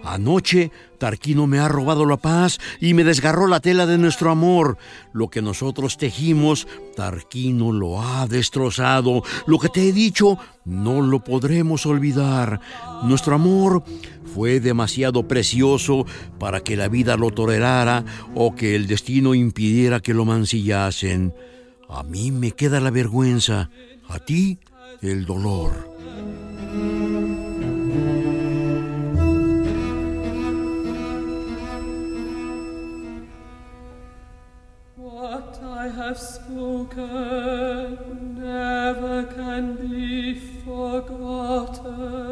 Anoche 0.07 0.71
Tarquino 0.99 1.49
me 1.49 1.59
ha 1.59 1.67
robado 1.67 2.07
la 2.07 2.17
paz 2.17 2.59
y 2.81 2.95
me 2.95 3.03
desgarró 3.03 3.49
la 3.49 3.59
tela 3.59 3.87
de 3.87 3.99
nuestro 3.99 4.31
amor. 4.31 4.79
Lo 5.13 5.29
que 5.29 5.43
nosotros 5.43 5.99
tejimos, 5.99 6.69
Tarquino 6.95 7.73
lo 7.73 8.01
ha 8.01 8.29
destrozado. 8.29 9.25
Lo 9.47 9.59
que 9.59 9.69
te 9.69 9.89
he 9.89 9.93
dicho, 9.93 10.39
no 10.65 11.03
lo 11.03 11.25
podremos 11.25 11.87
olvidar. 11.87 12.61
Nuestro 13.03 13.35
amor 13.35 13.83
fue 14.33 14.61
demasiado 14.61 15.27
precioso 15.27 16.07
para 16.39 16.61
que 16.61 16.77
la 16.77 16.87
vida 16.87 17.17
lo 17.17 17.33
tolerara 17.33 18.05
o 18.35 18.55
que 18.55 18.77
el 18.77 18.87
destino 18.87 19.35
impidiera 19.35 19.99
que 19.99 20.15
lo 20.15 20.25
mancillasen. 20.25 21.35
A 21.89 22.05
mí 22.05 22.31
me 22.31 22.53
queda 22.53 22.79
la 22.79 22.91
vergüenza, 22.91 23.71
a 24.09 24.19
ti 24.21 24.61
el 25.03 25.27
dolor. 25.27 26.46
Have 35.91 36.18
spoken 36.18 36.97
never 38.41 39.24
can 39.24 39.76
be 39.76 40.34
forgotten. 40.34 42.26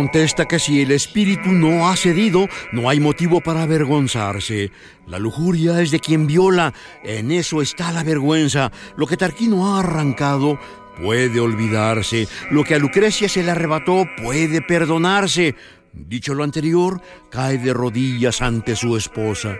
Contesta 0.00 0.48
que 0.48 0.58
si 0.58 0.80
el 0.80 0.92
espíritu 0.92 1.50
no 1.52 1.86
ha 1.86 1.94
cedido, 1.94 2.48
no 2.72 2.88
hay 2.88 3.00
motivo 3.00 3.42
para 3.42 3.64
avergonzarse. 3.64 4.72
La 5.06 5.18
lujuria 5.18 5.82
es 5.82 5.90
de 5.90 6.00
quien 6.00 6.26
viola, 6.26 6.72
en 7.04 7.30
eso 7.30 7.60
está 7.60 7.92
la 7.92 8.02
vergüenza. 8.02 8.72
Lo 8.96 9.06
que 9.06 9.18
Tarquino 9.18 9.66
ha 9.66 9.80
arrancado 9.80 10.58
puede 11.02 11.38
olvidarse, 11.38 12.28
lo 12.50 12.64
que 12.64 12.76
a 12.76 12.78
Lucrecia 12.78 13.28
se 13.28 13.42
le 13.42 13.50
arrebató 13.50 14.06
puede 14.22 14.62
perdonarse. 14.62 15.54
Dicho 15.92 16.32
lo 16.32 16.44
anterior, 16.44 17.02
cae 17.30 17.58
de 17.58 17.74
rodillas 17.74 18.40
ante 18.40 18.76
su 18.76 18.96
esposa. 18.96 19.58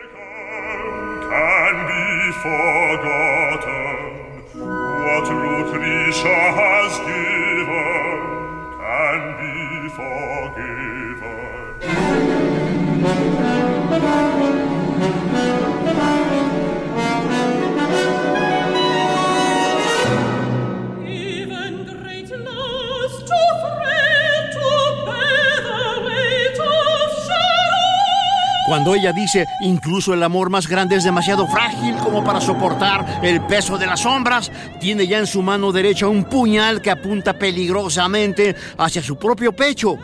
Cuando 28.70 28.94
ella 28.94 29.12
dice, 29.12 29.46
incluso 29.62 30.14
el 30.14 30.22
amor 30.22 30.48
más 30.48 30.68
grande 30.68 30.94
es 30.94 31.02
demasiado 31.02 31.46
frágil 31.48 31.96
como 31.96 32.22
para 32.22 32.40
soportar 32.40 33.18
el 33.20 33.40
peso 33.40 33.76
de 33.76 33.86
las 33.86 33.98
sombras, 33.98 34.52
tiene 34.78 35.08
ya 35.08 35.18
en 35.18 35.26
su 35.26 35.42
mano 35.42 35.72
derecha 35.72 36.06
un 36.06 36.22
puñal 36.22 36.80
que 36.80 36.92
apunta 36.92 37.32
peligrosamente 37.32 38.54
hacia 38.78 39.02
su 39.02 39.16
propio 39.16 39.50
pecho. 39.52 39.98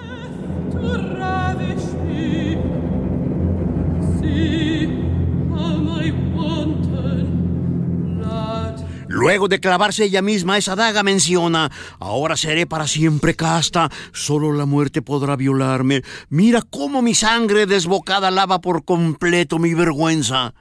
Luego 9.26 9.48
de 9.48 9.58
clavarse 9.58 10.04
ella 10.04 10.22
misma 10.22 10.56
esa 10.56 10.76
daga 10.76 11.02
menciona, 11.02 11.72
ahora 11.98 12.36
seré 12.36 12.64
para 12.64 12.86
siempre 12.86 13.34
casta, 13.34 13.90
solo 14.12 14.52
la 14.52 14.66
muerte 14.66 15.02
podrá 15.02 15.34
violarme. 15.34 16.02
Mira 16.28 16.62
cómo 16.62 17.02
mi 17.02 17.12
sangre 17.12 17.66
desbocada 17.66 18.30
lava 18.30 18.60
por 18.60 18.84
completo 18.84 19.58
mi 19.58 19.74
vergüenza. 19.74 20.54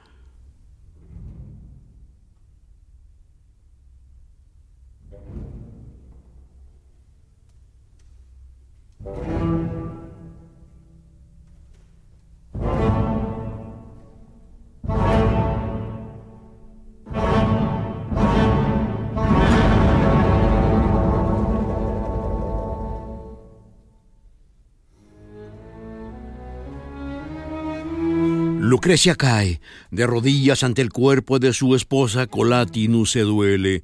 Lucrecia 28.86 29.16
cae, 29.16 29.60
de 29.90 30.06
rodillas 30.06 30.62
ante 30.62 30.80
el 30.80 30.92
cuerpo 30.92 31.40
de 31.40 31.52
su 31.52 31.74
esposa, 31.74 32.28
Colatinus 32.28 33.10
se 33.10 33.22
duele. 33.22 33.82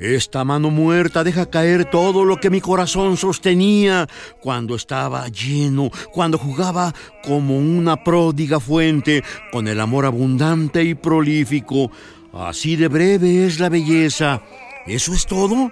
Esta 0.00 0.42
mano 0.42 0.70
muerta 0.70 1.22
deja 1.22 1.48
caer 1.48 1.84
todo 1.84 2.24
lo 2.24 2.40
que 2.40 2.50
mi 2.50 2.60
corazón 2.60 3.16
sostenía 3.16 4.08
cuando 4.40 4.74
estaba 4.74 5.28
lleno, 5.28 5.88
cuando 6.12 6.36
jugaba 6.36 6.92
como 7.22 7.56
una 7.56 8.02
pródiga 8.02 8.58
fuente, 8.58 9.22
con 9.52 9.68
el 9.68 9.78
amor 9.78 10.04
abundante 10.04 10.82
y 10.82 10.96
prolífico. 10.96 11.92
Así 12.32 12.74
de 12.74 12.88
breve 12.88 13.46
es 13.46 13.60
la 13.60 13.68
belleza. 13.68 14.42
¿Eso 14.84 15.14
es 15.14 15.26
todo? 15.26 15.70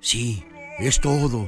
Sí, 0.00 0.42
es 0.78 0.98
todo. 0.98 1.46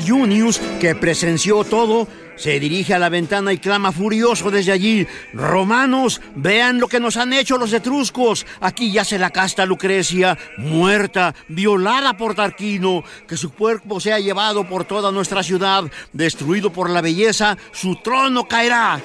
Junius, 0.00 0.60
que 0.80 0.94
presenció 0.94 1.62
todo, 1.62 2.08
se 2.36 2.58
dirige 2.58 2.94
a 2.94 2.98
la 2.98 3.10
ventana 3.10 3.52
y 3.52 3.58
clama 3.58 3.92
furioso 3.92 4.50
desde 4.50 4.72
allí. 4.72 5.06
Romanos, 5.34 6.22
vean 6.34 6.80
lo 6.80 6.88
que 6.88 7.00
nos 7.00 7.16
han 7.16 7.32
hecho 7.32 7.58
los 7.58 7.72
etruscos. 7.72 8.46
Aquí 8.60 8.90
yace 8.90 9.18
la 9.18 9.30
casta 9.30 9.66
Lucrecia, 9.66 10.38
muerta, 10.56 11.34
violada 11.48 12.16
por 12.16 12.34
Tarquino. 12.34 13.04
Que 13.28 13.36
su 13.36 13.52
cuerpo 13.52 14.00
sea 14.00 14.18
llevado 14.18 14.66
por 14.66 14.84
toda 14.84 15.12
nuestra 15.12 15.42
ciudad, 15.42 15.84
destruido 16.12 16.72
por 16.72 16.88
la 16.88 17.02
belleza, 17.02 17.58
su 17.72 17.96
trono 17.96 18.48
caerá. 18.48 19.00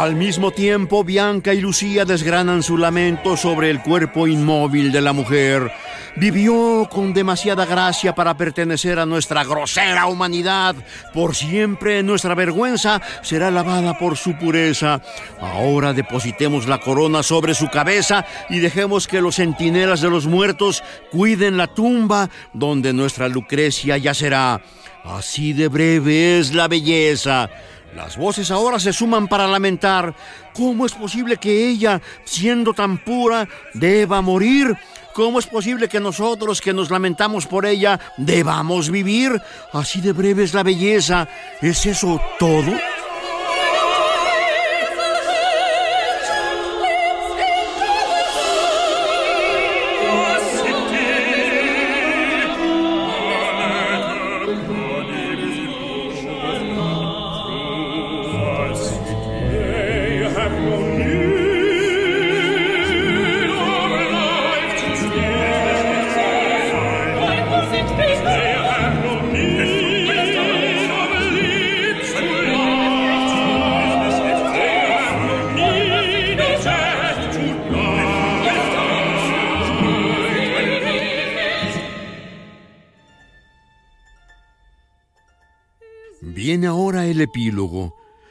Al 0.00 0.16
mismo 0.16 0.50
tiempo, 0.50 1.04
Bianca 1.04 1.52
y 1.52 1.60
Lucía 1.60 2.06
desgranan 2.06 2.62
su 2.62 2.78
lamento 2.78 3.36
sobre 3.36 3.68
el 3.68 3.82
cuerpo 3.82 4.26
inmóvil 4.26 4.92
de 4.92 5.02
la 5.02 5.12
mujer. 5.12 5.70
Vivió 6.16 6.88
con 6.90 7.12
demasiada 7.12 7.66
gracia 7.66 8.14
para 8.14 8.34
pertenecer 8.34 8.98
a 8.98 9.04
nuestra 9.04 9.44
grosera 9.44 10.06
humanidad. 10.06 10.74
Por 11.12 11.36
siempre 11.36 12.02
nuestra 12.02 12.34
vergüenza 12.34 13.02
será 13.20 13.50
lavada 13.50 13.98
por 13.98 14.16
su 14.16 14.38
pureza. 14.38 15.02
Ahora 15.38 15.92
depositemos 15.92 16.66
la 16.66 16.80
corona 16.80 17.22
sobre 17.22 17.52
su 17.52 17.68
cabeza 17.68 18.24
y 18.48 18.60
dejemos 18.60 19.06
que 19.06 19.20
los 19.20 19.36
centinelas 19.36 20.00
de 20.00 20.08
los 20.08 20.26
muertos 20.26 20.82
cuiden 21.10 21.58
la 21.58 21.66
tumba 21.66 22.30
donde 22.54 22.94
nuestra 22.94 23.28
Lucrecia 23.28 23.98
yacerá. 23.98 24.62
Así 25.04 25.52
de 25.52 25.68
breve 25.68 26.38
es 26.38 26.54
la 26.54 26.68
belleza. 26.68 27.50
Las 27.94 28.16
voces 28.16 28.50
ahora 28.50 28.78
se 28.78 28.92
suman 28.92 29.26
para 29.26 29.48
lamentar. 29.48 30.14
¿Cómo 30.54 30.86
es 30.86 30.92
posible 30.92 31.36
que 31.38 31.68
ella, 31.68 32.00
siendo 32.24 32.72
tan 32.72 32.98
pura, 32.98 33.48
deba 33.74 34.22
morir? 34.22 34.76
¿Cómo 35.12 35.40
es 35.40 35.46
posible 35.46 35.88
que 35.88 35.98
nosotros 35.98 36.60
que 36.60 36.72
nos 36.72 36.90
lamentamos 36.90 37.46
por 37.46 37.66
ella 37.66 37.98
debamos 38.16 38.90
vivir? 38.90 39.42
Así 39.72 40.00
de 40.00 40.12
breve 40.12 40.44
es 40.44 40.54
la 40.54 40.62
belleza. 40.62 41.28
¿Es 41.60 41.84
eso 41.84 42.20
todo? 42.38 42.72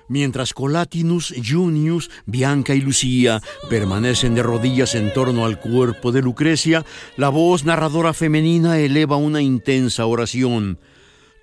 Mientras 0.10 0.55
Colatinus, 0.55 1.36
Junius, 1.47 2.10
Bianca 2.26 2.74
y 2.74 2.82
Lucía 2.82 3.41
permanecen 3.70 4.34
de 4.34 4.41
rodillas 4.41 4.95
en 4.95 5.14
torno 5.14 5.45
al 5.45 5.60
cuerpo 5.60 6.12
de 6.12 6.24
Lucrecia, 6.24 6.84
la 7.16 7.30
voz 7.30 7.64
narradora 7.64 8.14
femenina 8.14 8.80
eleva 8.80 9.18
una 9.18 9.41
intensa 9.41 10.07
oración. 10.07 10.80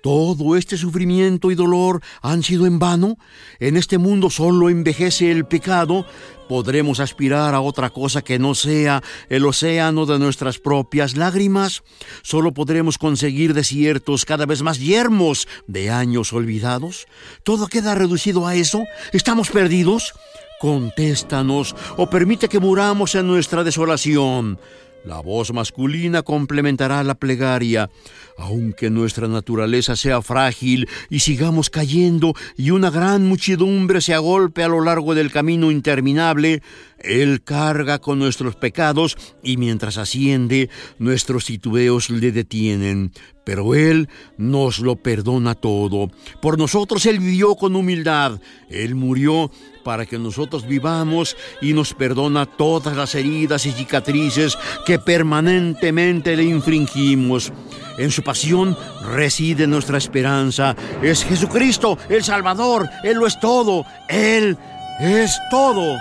¿Todo 0.07 0.55
este 0.55 0.77
sufrimiento 0.77 1.51
y 1.51 1.55
dolor 1.55 2.01
han 2.21 2.41
sido 2.41 2.65
en 2.65 2.79
vano? 2.79 3.17
En 3.59 3.75
este 3.75 3.97
mundo 3.97 4.29
solo 4.29 4.69
envejece 4.69 5.31
el 5.31 5.45
pecado. 5.45 6.05
¿Podremos 6.47 7.01
aspirar 7.01 7.53
a 7.53 7.59
otra 7.59 7.89
cosa 7.89 8.21
que 8.21 8.39
no 8.39 8.55
sea 8.55 9.03
el 9.27 9.45
océano 9.45 10.05
de 10.05 10.17
nuestras 10.17 10.59
propias 10.59 11.17
lágrimas? 11.17 11.83
¿Solo 12.21 12.53
podremos 12.53 12.97
conseguir 12.97 13.53
desiertos 13.53 14.23
cada 14.23 14.45
vez 14.45 14.61
más 14.61 14.79
yermos 14.79 15.45
de 15.67 15.89
años 15.89 16.31
olvidados? 16.31 17.05
¿Todo 17.43 17.67
queda 17.67 17.93
reducido 17.93 18.47
a 18.47 18.55
eso? 18.55 18.85
¿Estamos 19.11 19.49
perdidos? 19.49 20.13
Contéstanos 20.61 21.75
o 21.97 22.09
permite 22.09 22.47
que 22.47 22.61
muramos 22.61 23.13
en 23.15 23.27
nuestra 23.27 23.65
desolación. 23.65 24.57
La 25.05 25.21
voz 25.21 25.53
masculina 25.53 26.21
complementará 26.21 27.03
la 27.03 27.15
plegaria. 27.15 27.89
Aunque 28.37 28.89
nuestra 28.89 29.27
naturaleza 29.27 29.95
sea 29.95 30.21
frágil 30.21 30.87
y 31.09 31.19
sigamos 31.19 31.69
cayendo 31.69 32.33
y 32.57 32.71
una 32.71 32.89
gran 32.89 33.25
muchedumbre 33.25 34.01
se 34.01 34.13
agolpe 34.13 34.63
a 34.63 34.67
lo 34.67 34.81
largo 34.81 35.15
del 35.15 35.31
camino 35.31 35.71
interminable, 35.71 36.61
Él 36.99 37.43
carga 37.43 37.99
con 37.99 38.19
nuestros 38.19 38.55
pecados 38.55 39.17
y 39.43 39.57
mientras 39.57 39.97
asciende, 39.97 40.69
nuestros 40.99 41.45
titubeos 41.45 42.09
le 42.09 42.31
detienen. 42.31 43.11
Pero 43.43 43.75
Él 43.75 44.09
nos 44.37 44.79
lo 44.79 44.97
perdona 44.97 45.55
todo. 45.55 46.11
Por 46.41 46.57
nosotros 46.57 47.05
Él 47.05 47.19
vivió 47.19 47.55
con 47.55 47.75
humildad. 47.75 48.41
Él 48.69 48.95
murió 48.95 49.51
para 49.85 50.05
que 50.05 50.19
nosotros 50.19 50.67
vivamos 50.67 51.37
y 51.61 51.71
nos 51.71 51.93
perdona 51.93 52.45
todas 52.45 52.97
las 52.97 53.15
heridas 53.15 53.65
y 53.65 53.71
cicatrices 53.71 54.57
que 54.85 54.99
permanentemente 54.99 56.35
le 56.35 56.43
infringimos. 56.43 57.53
En 57.97 58.11
su 58.11 58.21
pasión 58.21 58.77
reside 59.01 59.65
nuestra 59.65 59.97
esperanza. 59.97 60.75
Es 61.01 61.23
Jesucristo, 61.23 61.97
el 62.09 62.23
Salvador. 62.23 62.89
Él 63.03 63.17
lo 63.17 63.27
es 63.27 63.39
todo. 63.39 63.85
Él 64.09 64.57
es 64.99 65.37
todo. 65.49 65.97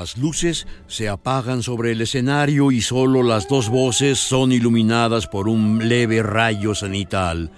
Las 0.00 0.16
luces 0.16 0.66
se 0.86 1.10
apagan 1.10 1.62
sobre 1.62 1.92
el 1.92 2.00
escenario 2.00 2.72
y 2.72 2.80
solo 2.80 3.22
las 3.22 3.48
dos 3.48 3.68
voces 3.68 4.18
son 4.18 4.50
iluminadas 4.50 5.26
por 5.26 5.46
un 5.46 5.90
leve 5.90 6.22
rayo 6.22 6.74
cenital. 6.74 7.50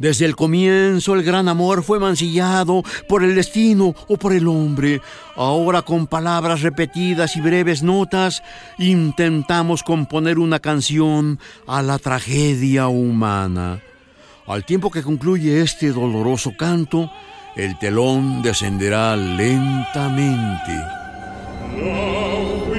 Desde 0.00 0.24
el 0.24 0.34
comienzo 0.34 1.14
el 1.14 1.22
gran 1.22 1.48
amor 1.48 1.84
fue 1.84 2.00
mancillado 2.00 2.82
por 3.08 3.22
el 3.22 3.36
destino 3.36 3.94
o 4.08 4.16
por 4.16 4.32
el 4.32 4.48
hombre. 4.48 5.00
Ahora 5.36 5.82
con 5.82 6.08
palabras 6.08 6.62
repetidas 6.62 7.36
y 7.36 7.40
breves 7.40 7.84
notas 7.84 8.42
intentamos 8.78 9.84
componer 9.84 10.40
una 10.40 10.58
canción 10.58 11.38
a 11.68 11.82
la 11.82 12.00
tragedia 12.00 12.88
humana. 12.88 13.80
Al 14.48 14.64
tiempo 14.64 14.90
que 14.90 15.04
concluye 15.04 15.60
este 15.60 15.92
doloroso 15.92 16.56
canto, 16.56 17.08
el 17.54 17.78
telón 17.78 18.42
descenderá 18.42 19.14
lentamente. 19.14 21.05
Now 21.74 22.75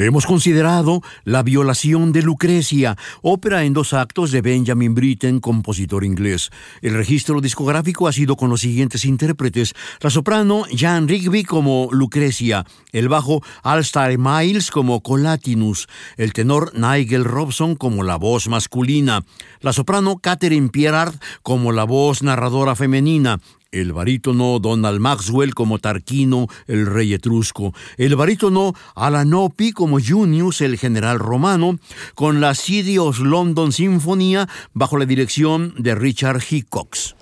Hemos 0.00 0.26
considerado 0.26 1.02
La 1.24 1.42
violación 1.42 2.12
de 2.12 2.22
Lucrecia, 2.22 2.96
ópera 3.20 3.64
en 3.64 3.72
dos 3.72 3.92
actos 3.92 4.30
de 4.30 4.42
Benjamin 4.42 4.94
Britten, 4.94 5.40
compositor 5.40 6.04
inglés. 6.04 6.50
El 6.82 6.94
registro 6.94 7.40
discográfico 7.40 8.06
ha 8.06 8.12
sido 8.12 8.36
con 8.36 8.48
los 8.48 8.60
siguientes 8.60 9.04
intérpretes: 9.04 9.74
la 10.00 10.10
soprano 10.10 10.62
Jan 10.72 11.08
Rigby 11.08 11.42
como 11.42 11.88
Lucrecia, 11.90 12.64
el 12.92 13.08
bajo 13.08 13.42
Alstar 13.64 14.16
Miles 14.18 14.70
como 14.70 15.02
Colatinus, 15.02 15.88
el 16.16 16.32
tenor 16.32 16.70
Nigel 16.78 17.24
Robson 17.24 17.74
como 17.74 18.04
la 18.04 18.14
voz 18.14 18.46
masculina, 18.46 19.24
la 19.60 19.72
soprano 19.72 20.18
Catherine 20.18 20.68
Pierard 20.68 21.16
como 21.42 21.72
la 21.72 21.82
voz 21.82 22.22
narradora 22.22 22.76
femenina, 22.76 23.40
el 23.70 23.92
barítono 23.92 24.58
Donald 24.58 25.00
Maxwell 25.00 25.54
como 25.54 25.78
Tarquino, 25.78 26.46
el 26.66 26.86
rey 26.86 27.12
etrusco, 27.12 27.74
el 27.96 28.16
barítono 28.16 28.74
Alanopi 28.94 29.72
como 29.72 29.98
Junius, 30.00 30.60
el 30.60 30.78
general 30.78 31.18
romano, 31.18 31.78
con 32.14 32.40
la 32.40 32.54
of 33.00 33.20
London 33.20 33.72
Sinfonía 33.72 34.48
bajo 34.72 34.98
la 34.98 35.04
dirección 35.04 35.74
de 35.76 35.94
Richard 35.94 36.42
Hickox. 36.48 37.14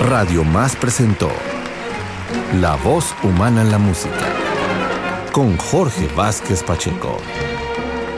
Radio 0.00 0.44
Más 0.44 0.76
presentó 0.76 1.30
La 2.60 2.76
voz 2.76 3.14
humana 3.22 3.62
en 3.62 3.70
la 3.70 3.78
música 3.78 4.34
con 5.32 5.56
Jorge 5.56 6.08
Vázquez 6.14 6.62
Pacheco. 6.62 7.18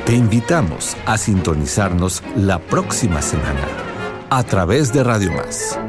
Te 0.07 0.15
invitamos 0.15 0.97
a 1.05 1.19
sintonizarnos 1.19 2.23
la 2.37 2.61
próxima 2.61 3.21
semana 3.23 3.67
a 4.31 4.45
través 4.45 4.93
de 4.93 5.03
Radio 5.03 5.33
Más 5.33 5.81